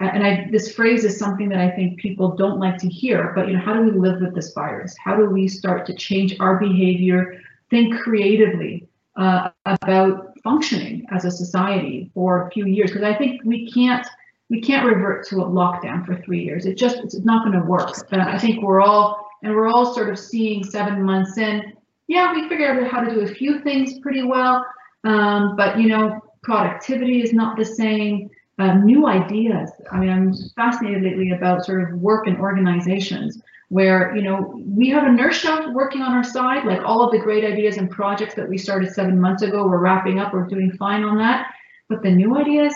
[0.00, 3.46] and I, this phrase is something that I think people don't like to hear, but
[3.46, 4.92] you know, how do we live with this virus?
[4.98, 11.30] How do we start to change our behavior, think creatively uh, about functioning as a
[11.30, 12.90] society for a few years?
[12.90, 14.04] Because I think we can't
[14.52, 16.66] we can't revert to a lockdown for three years.
[16.66, 17.90] It just it's not going to work.
[18.10, 21.72] But I think we're all and we're all sort of seeing seven months in.
[22.06, 24.66] Yeah, we figured out how to do a few things pretty well,
[25.04, 28.28] um, but you know, productivity is not the same.
[28.58, 29.70] Uh, new ideas.
[29.90, 34.90] I mean, I'm fascinated lately about sort of work and organizations where you know we
[34.90, 38.46] have inertia working on our side, like all of the great ideas and projects that
[38.46, 39.66] we started seven months ago.
[39.66, 40.34] We're wrapping up.
[40.34, 41.54] We're doing fine on that.
[41.88, 42.74] But the new ideas,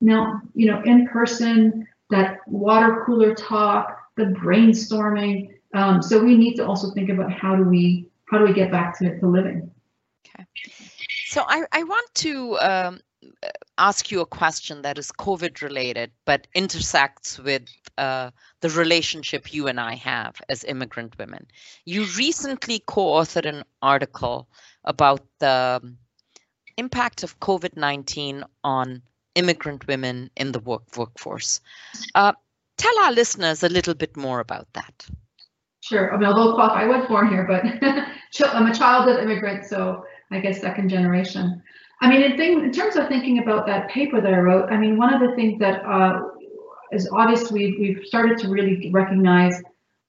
[0.00, 5.50] now, you know, in person, that water cooler talk, the brainstorming.
[5.74, 8.70] Um, so we need to also think about how do we how do we get
[8.70, 9.70] back to, to living.
[10.26, 10.46] Okay.
[11.26, 13.00] So I, I want to um,
[13.78, 19.66] ask you a question that is COVID related, but intersects with uh, the relationship you
[19.66, 21.46] and I have as immigrant women.
[21.84, 24.48] You recently co-authored an article
[24.84, 25.94] about the
[26.76, 29.02] impact of COVID-19 on
[29.34, 31.60] immigrant women in the work workforce.
[32.14, 32.32] Uh,
[32.76, 35.06] tell our listeners a little bit more about that.
[35.80, 36.12] Sure.
[36.12, 37.64] I mean, although I was born here, but
[38.54, 41.62] I'm a child of immigrants, so I guess second generation.
[42.02, 44.76] I mean, in, thing, in terms of thinking about that paper that I wrote, I
[44.76, 46.22] mean, one of the things that uh,
[46.92, 49.60] is obvious we've, we've started to really recognize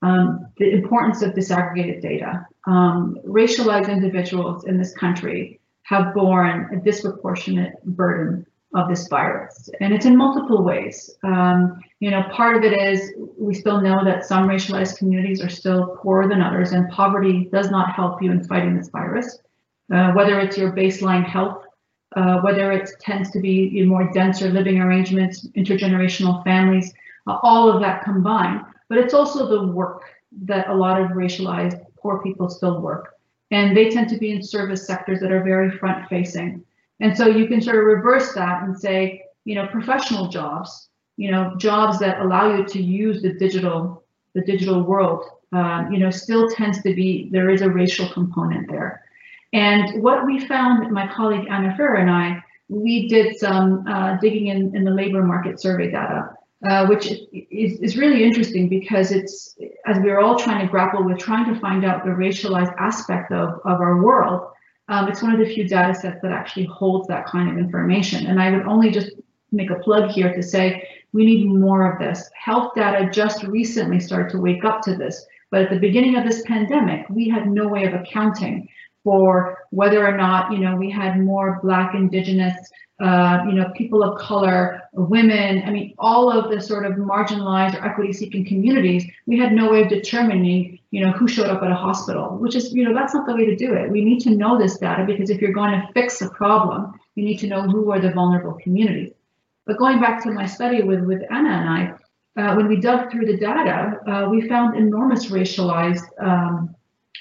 [0.02, 2.46] um, the importance of disaggregated data.
[2.66, 9.94] Um, racialized individuals in this country have borne a disproportionate burden of this virus, and
[9.94, 11.10] it's in multiple ways.
[11.24, 15.50] Um, you know, part of it is we still know that some racialized communities are
[15.50, 19.40] still poorer than others, and poverty does not help you in fighting this virus.
[19.94, 21.66] Uh, whether it's your baseline health,
[22.16, 26.94] uh, whether it tends to be you know, more denser living arrangements, intergenerational families,
[27.28, 28.62] uh, all of that combined.
[28.88, 30.04] But it's also the work
[30.44, 33.16] that a lot of racialized poor people still work.
[33.52, 36.64] And they tend to be in service sectors that are very front facing.
[37.02, 41.32] And so you can sort of reverse that and say, you know, professional jobs, you
[41.32, 44.04] know, jobs that allow you to use the digital,
[44.36, 48.70] the digital world, um, you know, still tends to be, there is a racial component
[48.70, 49.04] there.
[49.52, 54.48] And what we found, my colleague Ana Ferrer and I, we did some uh, digging
[54.48, 56.30] in, in the labor market survey data,
[56.70, 57.12] uh, which
[57.52, 61.60] is, is really interesting because it's, as we're all trying to grapple with trying to
[61.60, 64.52] find out the racialized aspect of, of our world,
[64.92, 68.28] um, it's one of the few data sets that actually holds that kind of information.
[68.28, 69.12] And I would only just
[69.52, 72.30] make a plug here to say, we need more of this.
[72.34, 76.26] Health data just recently started to wake up to this, but at the beginning of
[76.26, 78.68] this pandemic, we had no way of accounting
[79.04, 82.56] for whether or not, you know, we had more Black, Indigenous,
[83.02, 87.76] uh, you know, people of color, women, I mean, all of the sort of marginalized
[87.76, 91.64] or equity seeking communities, we had no way of determining, you know, who showed up
[91.64, 93.90] at a hospital, which is, you know, that's not the way to do it.
[93.90, 97.24] We need to know this data because if you're going to fix a problem, you
[97.24, 99.14] need to know who are the vulnerable communities.
[99.66, 101.94] But going back to my study with, with Ana and I,
[102.42, 106.76] uh, when we dug through the data, uh, we found enormous racialized um,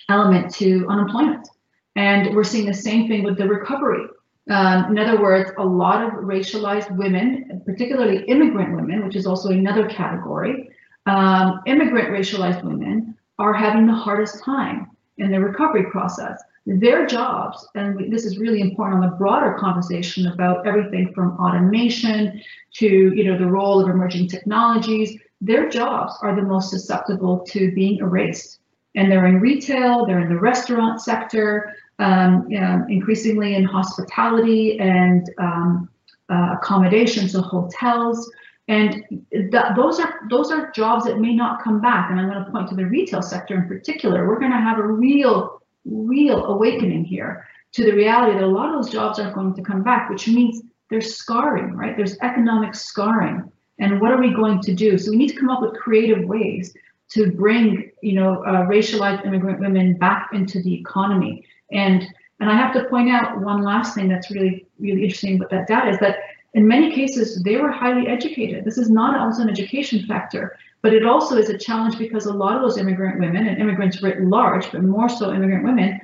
[0.08, 1.48] element to unemployment.
[1.94, 4.06] And we're seeing the same thing with the recovery.
[4.48, 9.50] Um, in other words, a lot of racialized women, particularly immigrant women, which is also
[9.50, 10.70] another category,
[11.06, 16.40] um, immigrant racialized women are having the hardest time in the recovery process.
[16.66, 22.40] Their jobs, and this is really important on the broader conversation about everything from automation
[22.74, 27.72] to you know the role of emerging technologies, their jobs are the most susceptible to
[27.72, 28.60] being erased
[28.94, 34.78] and they're in retail, they're in the restaurant sector, um, you know, increasingly in hospitality
[34.80, 35.88] and um,
[36.28, 38.30] uh, accommodations, so hotels.
[38.70, 42.04] And th those are those are jobs that may not come back.
[42.08, 44.28] And I'm going to point to the retail sector in particular.
[44.28, 48.68] We're going to have a real, real awakening here to the reality that a lot
[48.68, 51.96] of those jobs aren't going to come back, which means there's scarring, right?
[51.96, 53.50] There's economic scarring.
[53.80, 54.98] And what are we going to do?
[54.98, 56.72] So we need to come up with creative ways
[57.14, 61.44] to bring, you know, uh, racialized immigrant women back into the economy.
[61.72, 62.06] And
[62.38, 65.66] and I have to point out one last thing that's really really interesting with that
[65.66, 66.16] data is that
[66.54, 68.64] in many cases they were highly educated.
[68.64, 72.32] This is not also an education factor, but it also is a challenge because a
[72.32, 76.00] lot of those immigrant women and immigrants writ large, but more so immigrant women,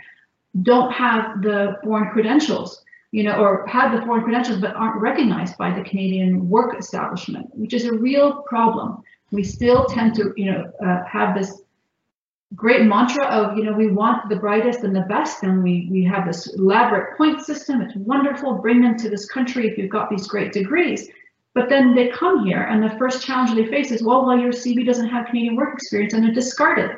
[0.62, 2.82] don't have the foreign credentials
[3.12, 7.46] you know, or have the foreign credentials but aren't recognized by the Canadian work establishment,
[7.54, 11.62] which is a real problem we still tend to, you know, uh, have this
[12.54, 16.04] great mantra of, you know, we want the brightest and the best, and we we
[16.04, 17.82] have this elaborate point system.
[17.82, 18.54] It's wonderful.
[18.54, 21.08] Bring them to this country if you've got these great degrees.
[21.54, 24.52] But then they come here, and the first challenge they face is, well, well, your
[24.52, 26.90] CV doesn't have Canadian work experience, and they're discarded.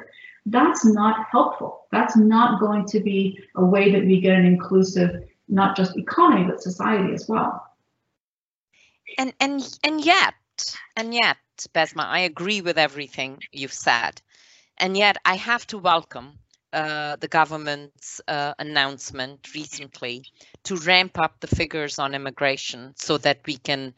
[0.46, 1.86] That's not helpful.
[1.92, 6.44] That's not going to be a way that we get an inclusive, not just economy,
[6.44, 7.64] but society as well.
[9.16, 10.34] And and and yet,
[10.96, 11.36] and yet,
[11.74, 14.20] Bessma, I agree with everything you've said.
[14.78, 16.38] And yet I have to welcome
[16.72, 20.24] uh, the government's uh, announcement recently
[20.64, 23.94] to ramp up the figures on immigration so that we can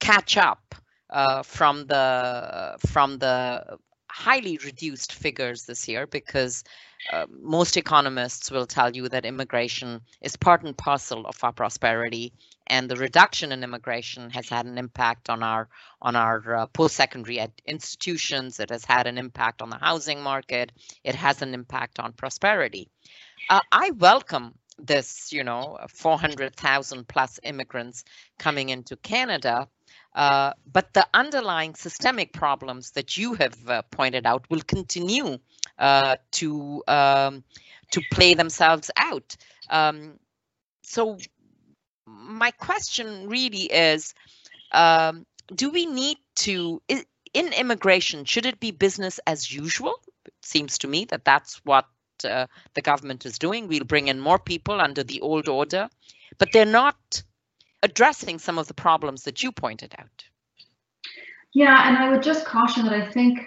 [0.00, 0.74] catch up
[1.10, 3.78] uh, from the from the
[4.10, 6.64] highly reduced figures this year because
[7.12, 12.32] uh, most economists will tell you that immigration is part and parcel of our prosperity
[12.66, 15.68] and the reduction in immigration has had an impact on our
[16.00, 18.60] on our uh, post-secondary institutions.
[18.60, 20.72] It has had an impact on the housing market.
[21.04, 22.88] It has an impact on prosperity.
[23.50, 28.04] Uh, i welcome this you know 400,000 plus immigrants
[28.38, 29.68] coming into canada
[30.14, 35.38] uh, but the underlying systemic problems that you have uh, pointed out will continue
[35.78, 37.44] uh, to um,
[37.92, 39.36] to play themselves out.
[39.70, 40.18] Um,
[40.82, 41.18] so
[42.06, 44.14] my question really is,
[44.72, 48.24] um, do we need to in immigration?
[48.24, 49.94] Should it be business as usual?
[50.26, 51.86] It seems to me that that's what
[52.24, 53.68] uh, the government is doing.
[53.68, 55.88] We'll bring in more people under the old order,
[56.38, 57.22] but they're not
[57.82, 60.24] addressing some of the problems that you pointed out.
[61.52, 63.40] Yeah, and I would just caution that I think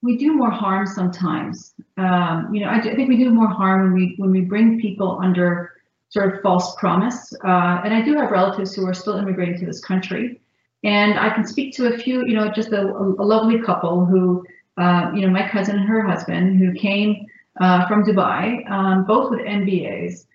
[0.00, 1.74] we do more harm sometimes.
[1.96, 4.80] Um, you know, I, I, think we do more harm when we when we bring
[4.80, 5.72] people under
[6.10, 7.32] sort of false promise.
[7.44, 10.40] Uh, and I do have relatives who are still immigrating to this country,
[10.84, 12.26] and I can speak to a few.
[12.26, 14.44] You know, just a, a lovely couple who,
[14.76, 17.26] uh, you know, my cousin and her husband who came
[17.60, 20.26] uh, from Dubai, um, both with MBAs,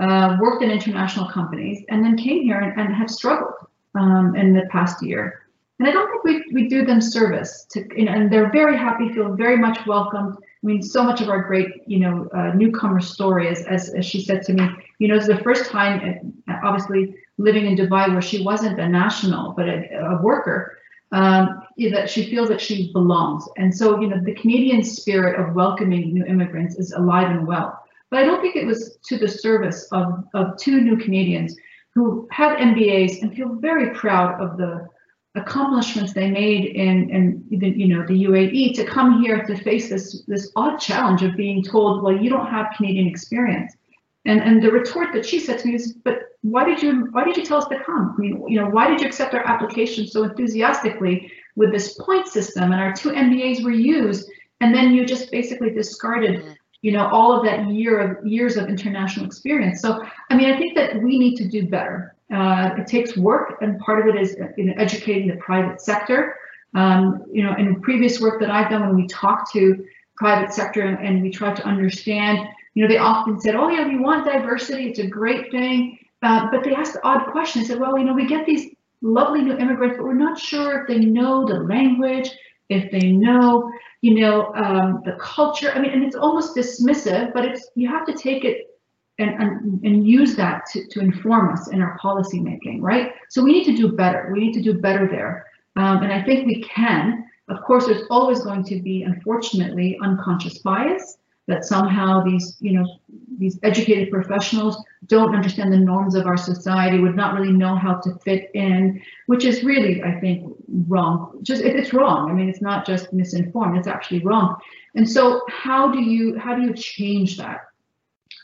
[0.00, 3.54] uh, worked in international companies, and then came here and, and have struggled
[3.94, 5.42] um, in the past year.
[5.78, 8.76] And I don't think we, we do them service to, you know, and they're very
[8.76, 10.36] happy, feel very much welcomed.
[10.62, 14.06] I mean, so much of our great, you know, uh, newcomer story, as, as, as
[14.06, 14.68] she said to me,
[15.00, 18.88] you know, it's the first time, uh, obviously living in Dubai where she wasn't a
[18.88, 20.78] national, but a, a worker,
[21.10, 23.44] um, that she feels that she belongs.
[23.56, 27.82] And so, you know, the Canadian spirit of welcoming new immigrants is alive and well.
[28.10, 31.56] But I don't think it was to the service of, of two new Canadians
[31.94, 34.86] who have MBAs and feel very proud of the
[35.34, 39.88] accomplishments they made in, in the, you know the UAE to come here to face
[39.88, 43.74] this this odd challenge of being told, well, you don't have Canadian experience.
[44.24, 47.24] And and the retort that she said to me is, but why did you why
[47.24, 48.14] did you tell us to come?
[48.16, 52.28] I mean, you know, why did you accept our application so enthusiastically with this point
[52.28, 54.28] system and our two MBAs were used,
[54.60, 56.52] and then you just basically discarded mm-hmm.
[56.82, 59.80] you know all of that year of years of international experience.
[59.80, 62.14] So I mean, I think that we need to do better.
[62.32, 66.36] Uh, it takes work, and part of it is you know, educating the private sector.
[66.74, 69.84] Um, you know, in previous work that I've done, when we talk to
[70.16, 72.38] private sector and, and we try to understand,
[72.74, 74.88] you know, they often said, "Oh yeah, we want diversity.
[74.88, 77.62] It's a great thing," uh, but they asked the odd question.
[77.62, 80.80] They said, "Well, you know, we get these lovely new immigrants, but we're not sure
[80.80, 82.30] if they know the language,
[82.70, 83.70] if they know,
[84.00, 85.72] you know, um, the culture.
[85.74, 88.71] I mean, and it's almost dismissive, but it's you have to take it
[89.18, 93.12] and, and, and use that to, to inform us in our policy making, right?
[93.28, 94.30] So we need to do better.
[94.32, 95.46] We need to do better there.
[95.76, 97.24] Um, and I think we can.
[97.48, 102.86] Of course, there's always going to be, unfortunately, unconscious bias that somehow these, you know,
[103.38, 107.94] these educated professionals don't understand the norms of our society, would not really know how
[107.94, 110.56] to fit in, which is really, I think,
[110.86, 111.38] wrong.
[111.42, 112.30] Just it's wrong.
[112.30, 114.56] I mean, it's not just misinformed; it's actually wrong.
[114.94, 117.62] And so, how do you how do you change that?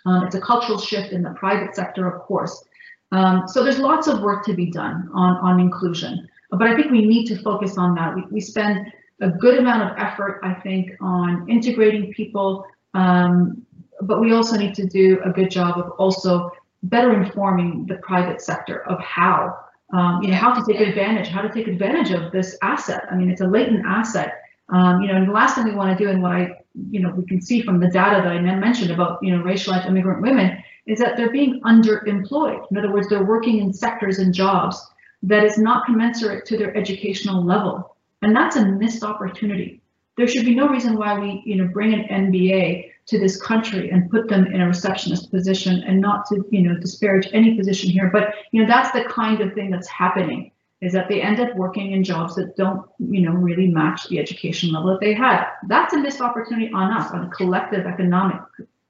[0.08, 2.64] Um, it's a cultural shift in the private sector, of course.
[3.12, 6.90] Um, so there's lots of work to be done on, on inclusion, but I think
[6.90, 8.14] we need to focus on that.
[8.14, 8.90] We, we spend
[9.20, 13.66] a good amount of effort, I think, on integrating people, um,
[14.00, 16.50] but we also need to do a good job of also
[16.84, 19.58] better informing the private sector of how,
[19.92, 23.04] um, you know, how to take advantage, how to take advantage of this asset.
[23.10, 24.40] I mean, it's a latent asset.
[24.70, 26.58] Um, you know, and the last thing we want to do, and what I
[26.90, 29.86] you know, we can see from the data that I mentioned about, you know, racialized
[29.86, 32.64] immigrant women is that they're being underemployed.
[32.70, 34.80] In other words, they're working in sectors and jobs
[35.22, 37.96] that is not commensurate to their educational level.
[38.22, 39.82] And that's a missed opportunity.
[40.16, 43.90] There should be no reason why we, you know, bring an MBA to this country
[43.90, 47.90] and put them in a receptionist position and not to, you know, disparage any position
[47.90, 48.10] here.
[48.12, 50.50] But, you know, that's the kind of thing that's happening
[50.80, 54.18] is that they end up working in jobs that don't, you know, really match the
[54.18, 55.44] education level that they had.
[55.66, 58.40] That's a missed opportunity on us, on a collective economic,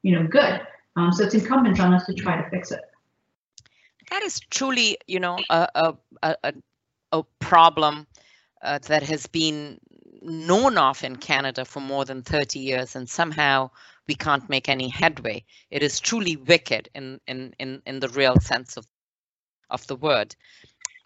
[0.03, 0.61] you know, good.
[0.95, 2.81] Um, so it's incumbent on us to try to fix it.
[4.11, 6.53] That is truly, you know, a a a,
[7.11, 8.07] a problem
[8.61, 9.79] uh, that has been
[10.21, 13.69] known of in Canada for more than 30 years, and somehow
[14.07, 15.43] we can't make any headway.
[15.69, 18.87] It is truly wicked in in in in the real sense of
[19.69, 20.35] of the word.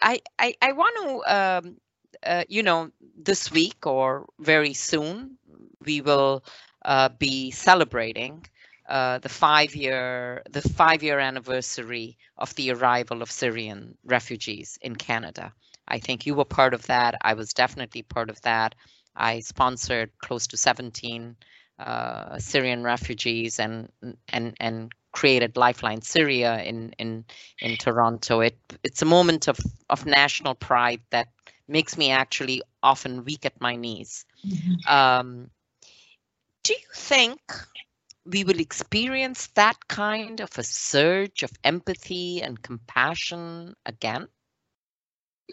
[0.03, 1.77] I, I, I want to, um,
[2.25, 5.37] uh, you know, this week or very soon,
[5.85, 6.43] we will
[6.85, 8.45] uh, be celebrating
[8.89, 14.95] uh, the five year the five year anniversary of the arrival of Syrian refugees in
[14.95, 15.53] Canada.
[15.87, 17.15] I think you were part of that.
[17.21, 18.75] I was definitely part of that.
[19.15, 21.37] I sponsored close to 17
[21.79, 23.89] uh, Syrian refugees and
[24.29, 27.23] and and created Lifeline Syria in in
[27.59, 28.41] in Toronto.
[28.41, 29.57] It it's a moment of
[29.89, 31.29] of national pride that
[31.67, 34.25] makes me actually often weak at my knees.
[34.45, 34.93] Mm-hmm.
[34.93, 35.49] Um,
[36.63, 37.39] do you think
[38.25, 44.27] we will experience that kind of a surge of empathy and compassion again?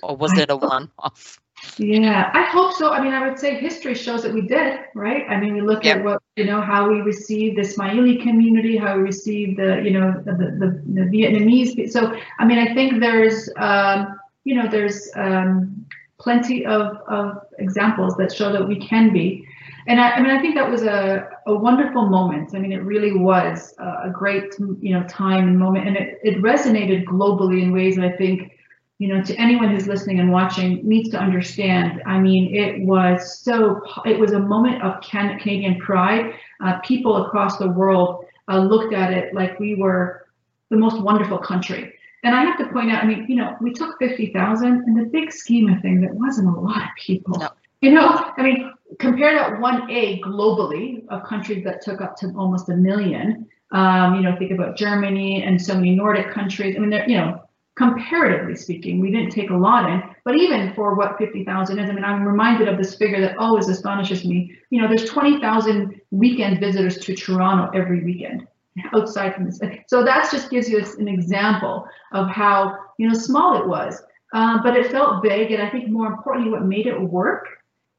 [0.02, 1.40] Or was it a one off?
[1.76, 2.92] Yeah, I hope so.
[2.92, 5.24] I mean, I would say history shows that we did, right?
[5.28, 8.96] I mean, we look at what, you know, how we received the Ismaili community, how
[8.96, 11.90] we received the, you know, the, the, the Vietnamese.
[11.90, 15.86] So, I mean, I think there's, um, you know, there's um,
[16.18, 19.44] plenty of, of examples that show that we can be.
[19.86, 22.54] And I, I mean, I think that was a, a wonderful moment.
[22.54, 26.36] I mean, it really was a great, you know, time and moment, and it, it
[26.42, 28.52] resonated globally in ways that I think,
[29.00, 32.02] you know, to anyone who's listening and watching needs to understand.
[32.04, 36.34] I mean, it was so, it was a moment of Canadian pride.
[36.62, 40.26] Uh, people across the world uh, looked at it like we were
[40.68, 41.94] the most wonderful country.
[42.24, 45.04] And I have to point out, I mean, you know, we took 50,000 in the
[45.04, 47.38] big scheme of things, it wasn't a lot of people.
[47.38, 47.48] No.
[47.80, 52.68] You know, I mean, compare that 1A globally of countries that took up to almost
[52.68, 53.48] a million.
[53.72, 56.76] Um, you know, think about Germany and so many Nordic countries.
[56.76, 57.42] I mean, they're, you know,
[57.80, 61.92] comparatively speaking, we didn't take a lot in, but even for what 50,000 is, I
[61.94, 64.52] mean, I'm reminded of this figure that always astonishes me.
[64.68, 68.46] You know, there's 20,000 weekend visitors to Toronto every weekend
[68.94, 69.58] outside from this.
[69.86, 74.02] So that just gives you an example of how, you know, small it was.
[74.34, 77.48] Uh, but it felt big, and I think more importantly, what made it work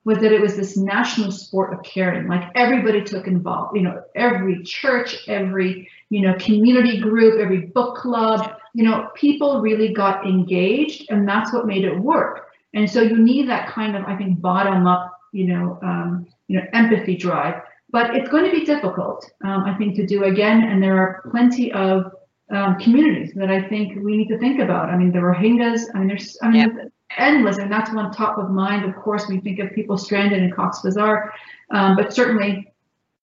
[0.05, 2.27] was that it was this national sport of caring.
[2.27, 7.97] Like everybody took involved, you know, every church, every, you know, community group, every book
[7.97, 12.47] club, you know, people really got engaged and that's what made it work.
[12.74, 16.57] And so you need that kind of, I think, bottom up, you know, um, you
[16.57, 17.61] know, empathy drive.
[17.89, 20.63] But it's going to be difficult, um, I think, to do again.
[20.63, 22.13] And there are plenty of
[22.49, 24.89] um, communities that I think we need to think about.
[24.89, 25.88] I mean, the Rohingyas.
[25.93, 28.86] I mean, there's, I mean, yep endless, and that's one top of mind.
[28.86, 31.34] Of course, we think of people stranded in Cox's Bazar,
[31.72, 32.72] um, but certainly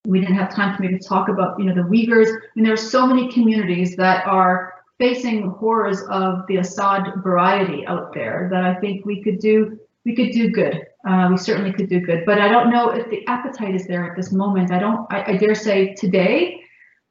[0.06, 2.28] we didn't have time to maybe talk about, you know, the Uyghurs.
[2.28, 7.86] I mean, there are so many communities that are facing horrors of the Assad variety
[7.86, 10.86] out there that I think we could do we could do good.
[11.06, 14.08] Uh, we certainly could do good, but I don't know if the appetite is there
[14.08, 14.72] at this moment.
[14.72, 15.06] I don't.
[15.12, 16.62] I, I dare say today,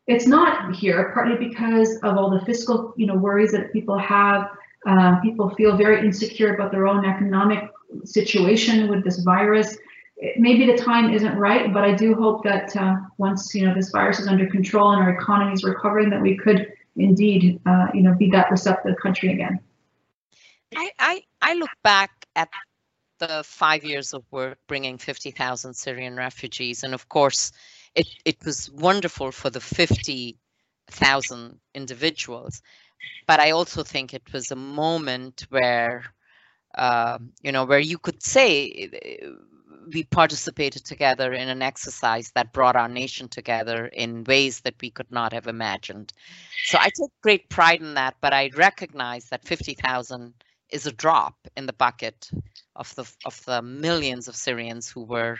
[0.08, 1.12] it's not here.
[1.14, 4.50] Partly because of all the fiscal, you know, worries that people have.
[4.86, 7.70] Um, people feel very insecure about their own economic
[8.04, 9.78] situation with this virus.
[10.38, 13.92] Maybe the time isn't right, but I do hope that uh, once you know this
[13.92, 18.02] virus is under control and our economy is recovering, that we could indeed, uh, you
[18.02, 19.60] know, be that receptive country again.
[20.76, 22.50] I, I I look back at
[23.20, 27.52] the five years of work bringing 50,000 Syrian refugees, and of course,
[27.96, 32.62] it it was wonderful for the 50,000 individuals
[33.28, 36.06] but I also think it was a moment where,
[36.76, 38.90] uh, you know, where you could say
[39.94, 44.90] we participated together in an exercise that brought our nation together in ways that we
[44.90, 46.14] could not have imagined.
[46.66, 50.34] So I take great pride in that, but I recognize that 50,000
[50.70, 52.30] is a drop in the bucket
[52.76, 55.38] of the of the millions of Syrians who were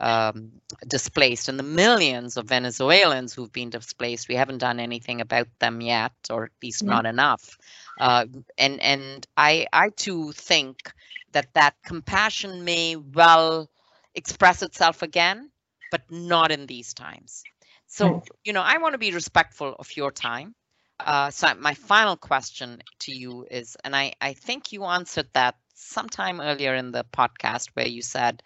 [0.00, 0.50] um,
[0.88, 4.28] displaced and the millions of Venezuelans who've been displaced.
[4.28, 7.58] We haven't done anything about them yet, or at least not enough.
[8.00, 8.26] Uh,
[8.56, 10.92] and and I I too think
[11.32, 13.68] that that compassion may well
[14.14, 15.50] express itself again,
[15.90, 17.44] but not in these times.
[17.86, 20.54] So you know I want to be respectful of your time.
[20.98, 25.56] Uh, so my final question to you is, and I I think you answered that
[25.74, 28.42] sometime earlier in the podcast where you said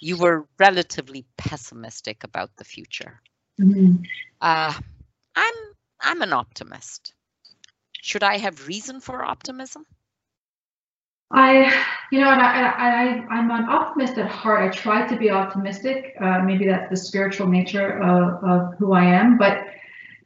[0.00, 3.20] you were relatively pessimistic about the future.
[3.60, 4.02] Mm-hmm.
[4.40, 4.74] Uh,
[5.36, 5.54] I'm
[6.00, 7.14] I'm an optimist.
[8.02, 9.84] Should I have reason for optimism?
[11.30, 11.72] I,
[12.10, 14.62] you know, I, I, I, am an optimist at heart.
[14.62, 16.16] I try to be optimistic.
[16.20, 19.38] Uh, maybe that's the spiritual nature of, of who I am.
[19.38, 19.66] But,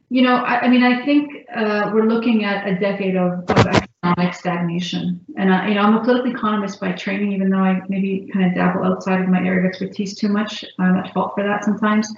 [0.09, 3.67] you know, I, I mean, I think uh, we're looking at a decade of, of
[4.03, 5.23] economic stagnation.
[5.37, 8.45] And I, you know, I'm a political economist by training, even though I maybe kind
[8.45, 10.65] of dabble outside of my area of expertise too much.
[10.79, 12.11] I'm at fault for that sometimes.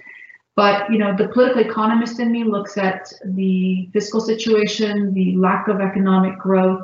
[0.55, 5.67] But you know, the political economist in me looks at the fiscal situation, the lack
[5.67, 6.81] of economic growth,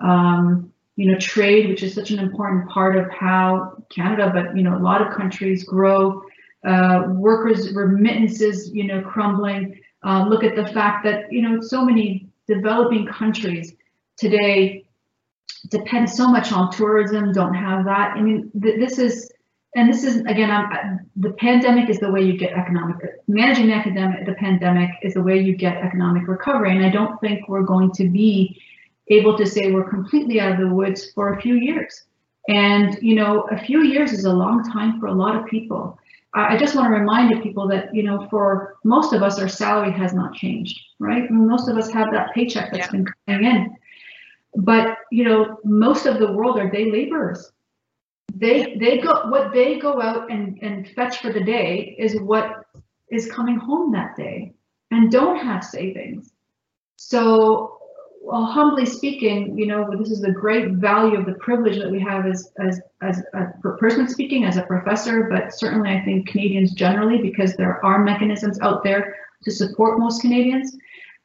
[0.00, 4.62] um, you know, trade, which is such an important part of how Canada, but you
[4.62, 6.22] know, a lot of countries grow.
[6.64, 9.78] Uh, workers' remittances, you know, crumbling.
[10.02, 13.74] Uh, look at the fact that you know so many developing countries
[14.16, 14.84] today
[15.68, 18.16] depend so much on tourism, don't have that.
[18.16, 19.30] I mean, th this is,
[19.76, 23.74] and this is again, I'm, the pandemic is the way you get economic managing the
[23.74, 24.26] academic.
[24.26, 27.90] The pandemic is the way you get economic recovery, and I don't think we're going
[27.92, 28.60] to be
[29.08, 32.04] able to say we're completely out of the woods for a few years.
[32.48, 35.98] And you know, a few years is a long time for a lot of people.
[36.34, 39.92] I just want to remind people that, you know, for most of us, our salary
[39.92, 41.30] has not changed, right?
[41.30, 42.90] Most of us have that paycheck that's yeah.
[42.90, 43.76] been coming in.
[44.56, 47.52] But you know, most of the world are day laborers.
[48.34, 52.66] They they go what they go out and, and fetch for the day is what
[53.10, 54.54] is coming home that day
[54.90, 56.32] and don't have savings.
[56.96, 57.73] So
[58.24, 62.00] well, humbly speaking, you know, this is the great value of the privilege that we
[62.00, 66.72] have as, as, as a person speaking, as a professor, but certainly I think Canadians
[66.72, 70.74] generally, because there are mechanisms out there to support most Canadians.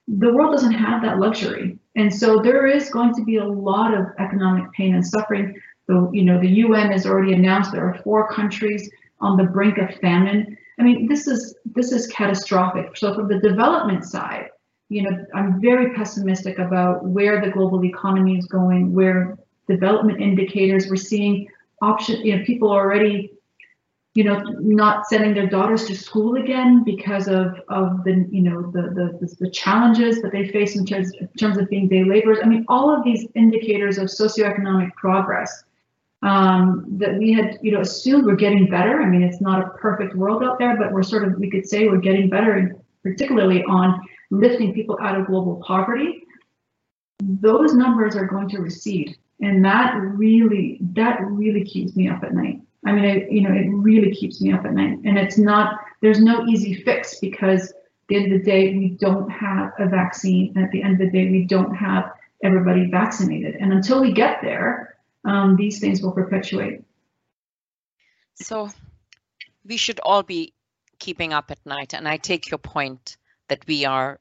[0.10, 1.80] The world doesn't have that luxury.
[1.96, 5.58] And so there is going to be a lot of economic pain and suffering.
[5.88, 8.92] The, you know, the UN has already announced there are four countries
[9.22, 10.58] on the brink of famine.
[10.78, 12.98] I mean, this is this is catastrophic.
[12.98, 14.50] So from the development side,
[14.90, 19.38] you know, I'm very pessimistic about where the global economy is going, where
[19.68, 21.48] development indicators we're seeing
[21.82, 23.32] option, you know, people already,
[24.16, 28.64] you know, not sending their daughters to school again because of of the, you know,
[28.72, 28.82] the
[29.22, 32.40] the the challenges that they face in terms in terms of being day laborers.
[32.44, 35.64] I mean, all of these indicators of socioeconomic progress
[36.24, 39.02] um, that we had, you know, assumed we're getting better.
[39.02, 41.68] I mean, it's not a perfect world out there, but we're sort of, we could
[41.68, 46.24] say we're getting better, particularly on lifting people out of global poverty,
[47.20, 49.18] those numbers are going to recede.
[49.42, 52.62] And that really, that really keeps me up at night.
[52.86, 55.00] I mean, you know, it really keeps me up at night.
[55.04, 57.76] And it's not, there's no easy fix because at
[58.08, 60.54] the end of the day, we don't have a vaccine.
[60.56, 62.12] And at the end of the day, we don't have
[62.44, 63.56] everybody vaccinated.
[63.56, 66.84] And until we get there, um, these things will perpetuate.
[68.36, 68.70] So
[69.66, 70.54] we should all be
[71.00, 71.94] keeping up at night.
[71.94, 73.18] And I take your point
[73.50, 74.20] that we are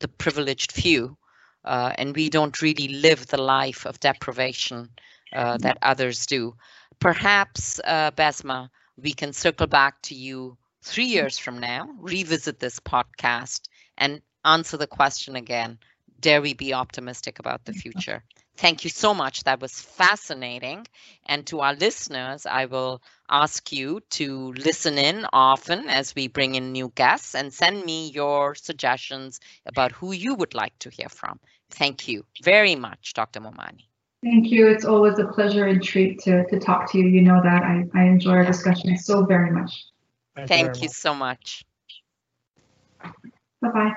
[0.00, 1.16] the privileged few
[1.64, 4.90] uh, and we don't really live the life of deprivation
[5.32, 6.54] uh, that others do.
[7.00, 12.80] Perhaps, uh, Bessma, we can circle back to you three years from now, revisit this
[12.80, 13.68] podcast,
[13.98, 15.78] and answer the question again
[16.20, 18.24] dare we be optimistic about the future?
[18.60, 19.44] Thank you so much.
[19.44, 20.86] That was fascinating.
[21.24, 26.56] And to our listeners, I will ask you to listen in often as we bring
[26.56, 31.08] in new guests and send me your suggestions about who you would like to hear
[31.08, 31.40] from.
[31.70, 33.40] Thank you very much, Dr.
[33.40, 33.86] Momani.
[34.22, 34.68] Thank you.
[34.68, 37.06] It's always a pleasure and treat to, to talk to you.
[37.06, 39.86] You know that I, I enjoy our discussion so very much.
[40.36, 41.64] Thank, Thank you, you so much.
[43.62, 43.94] Bye-bye.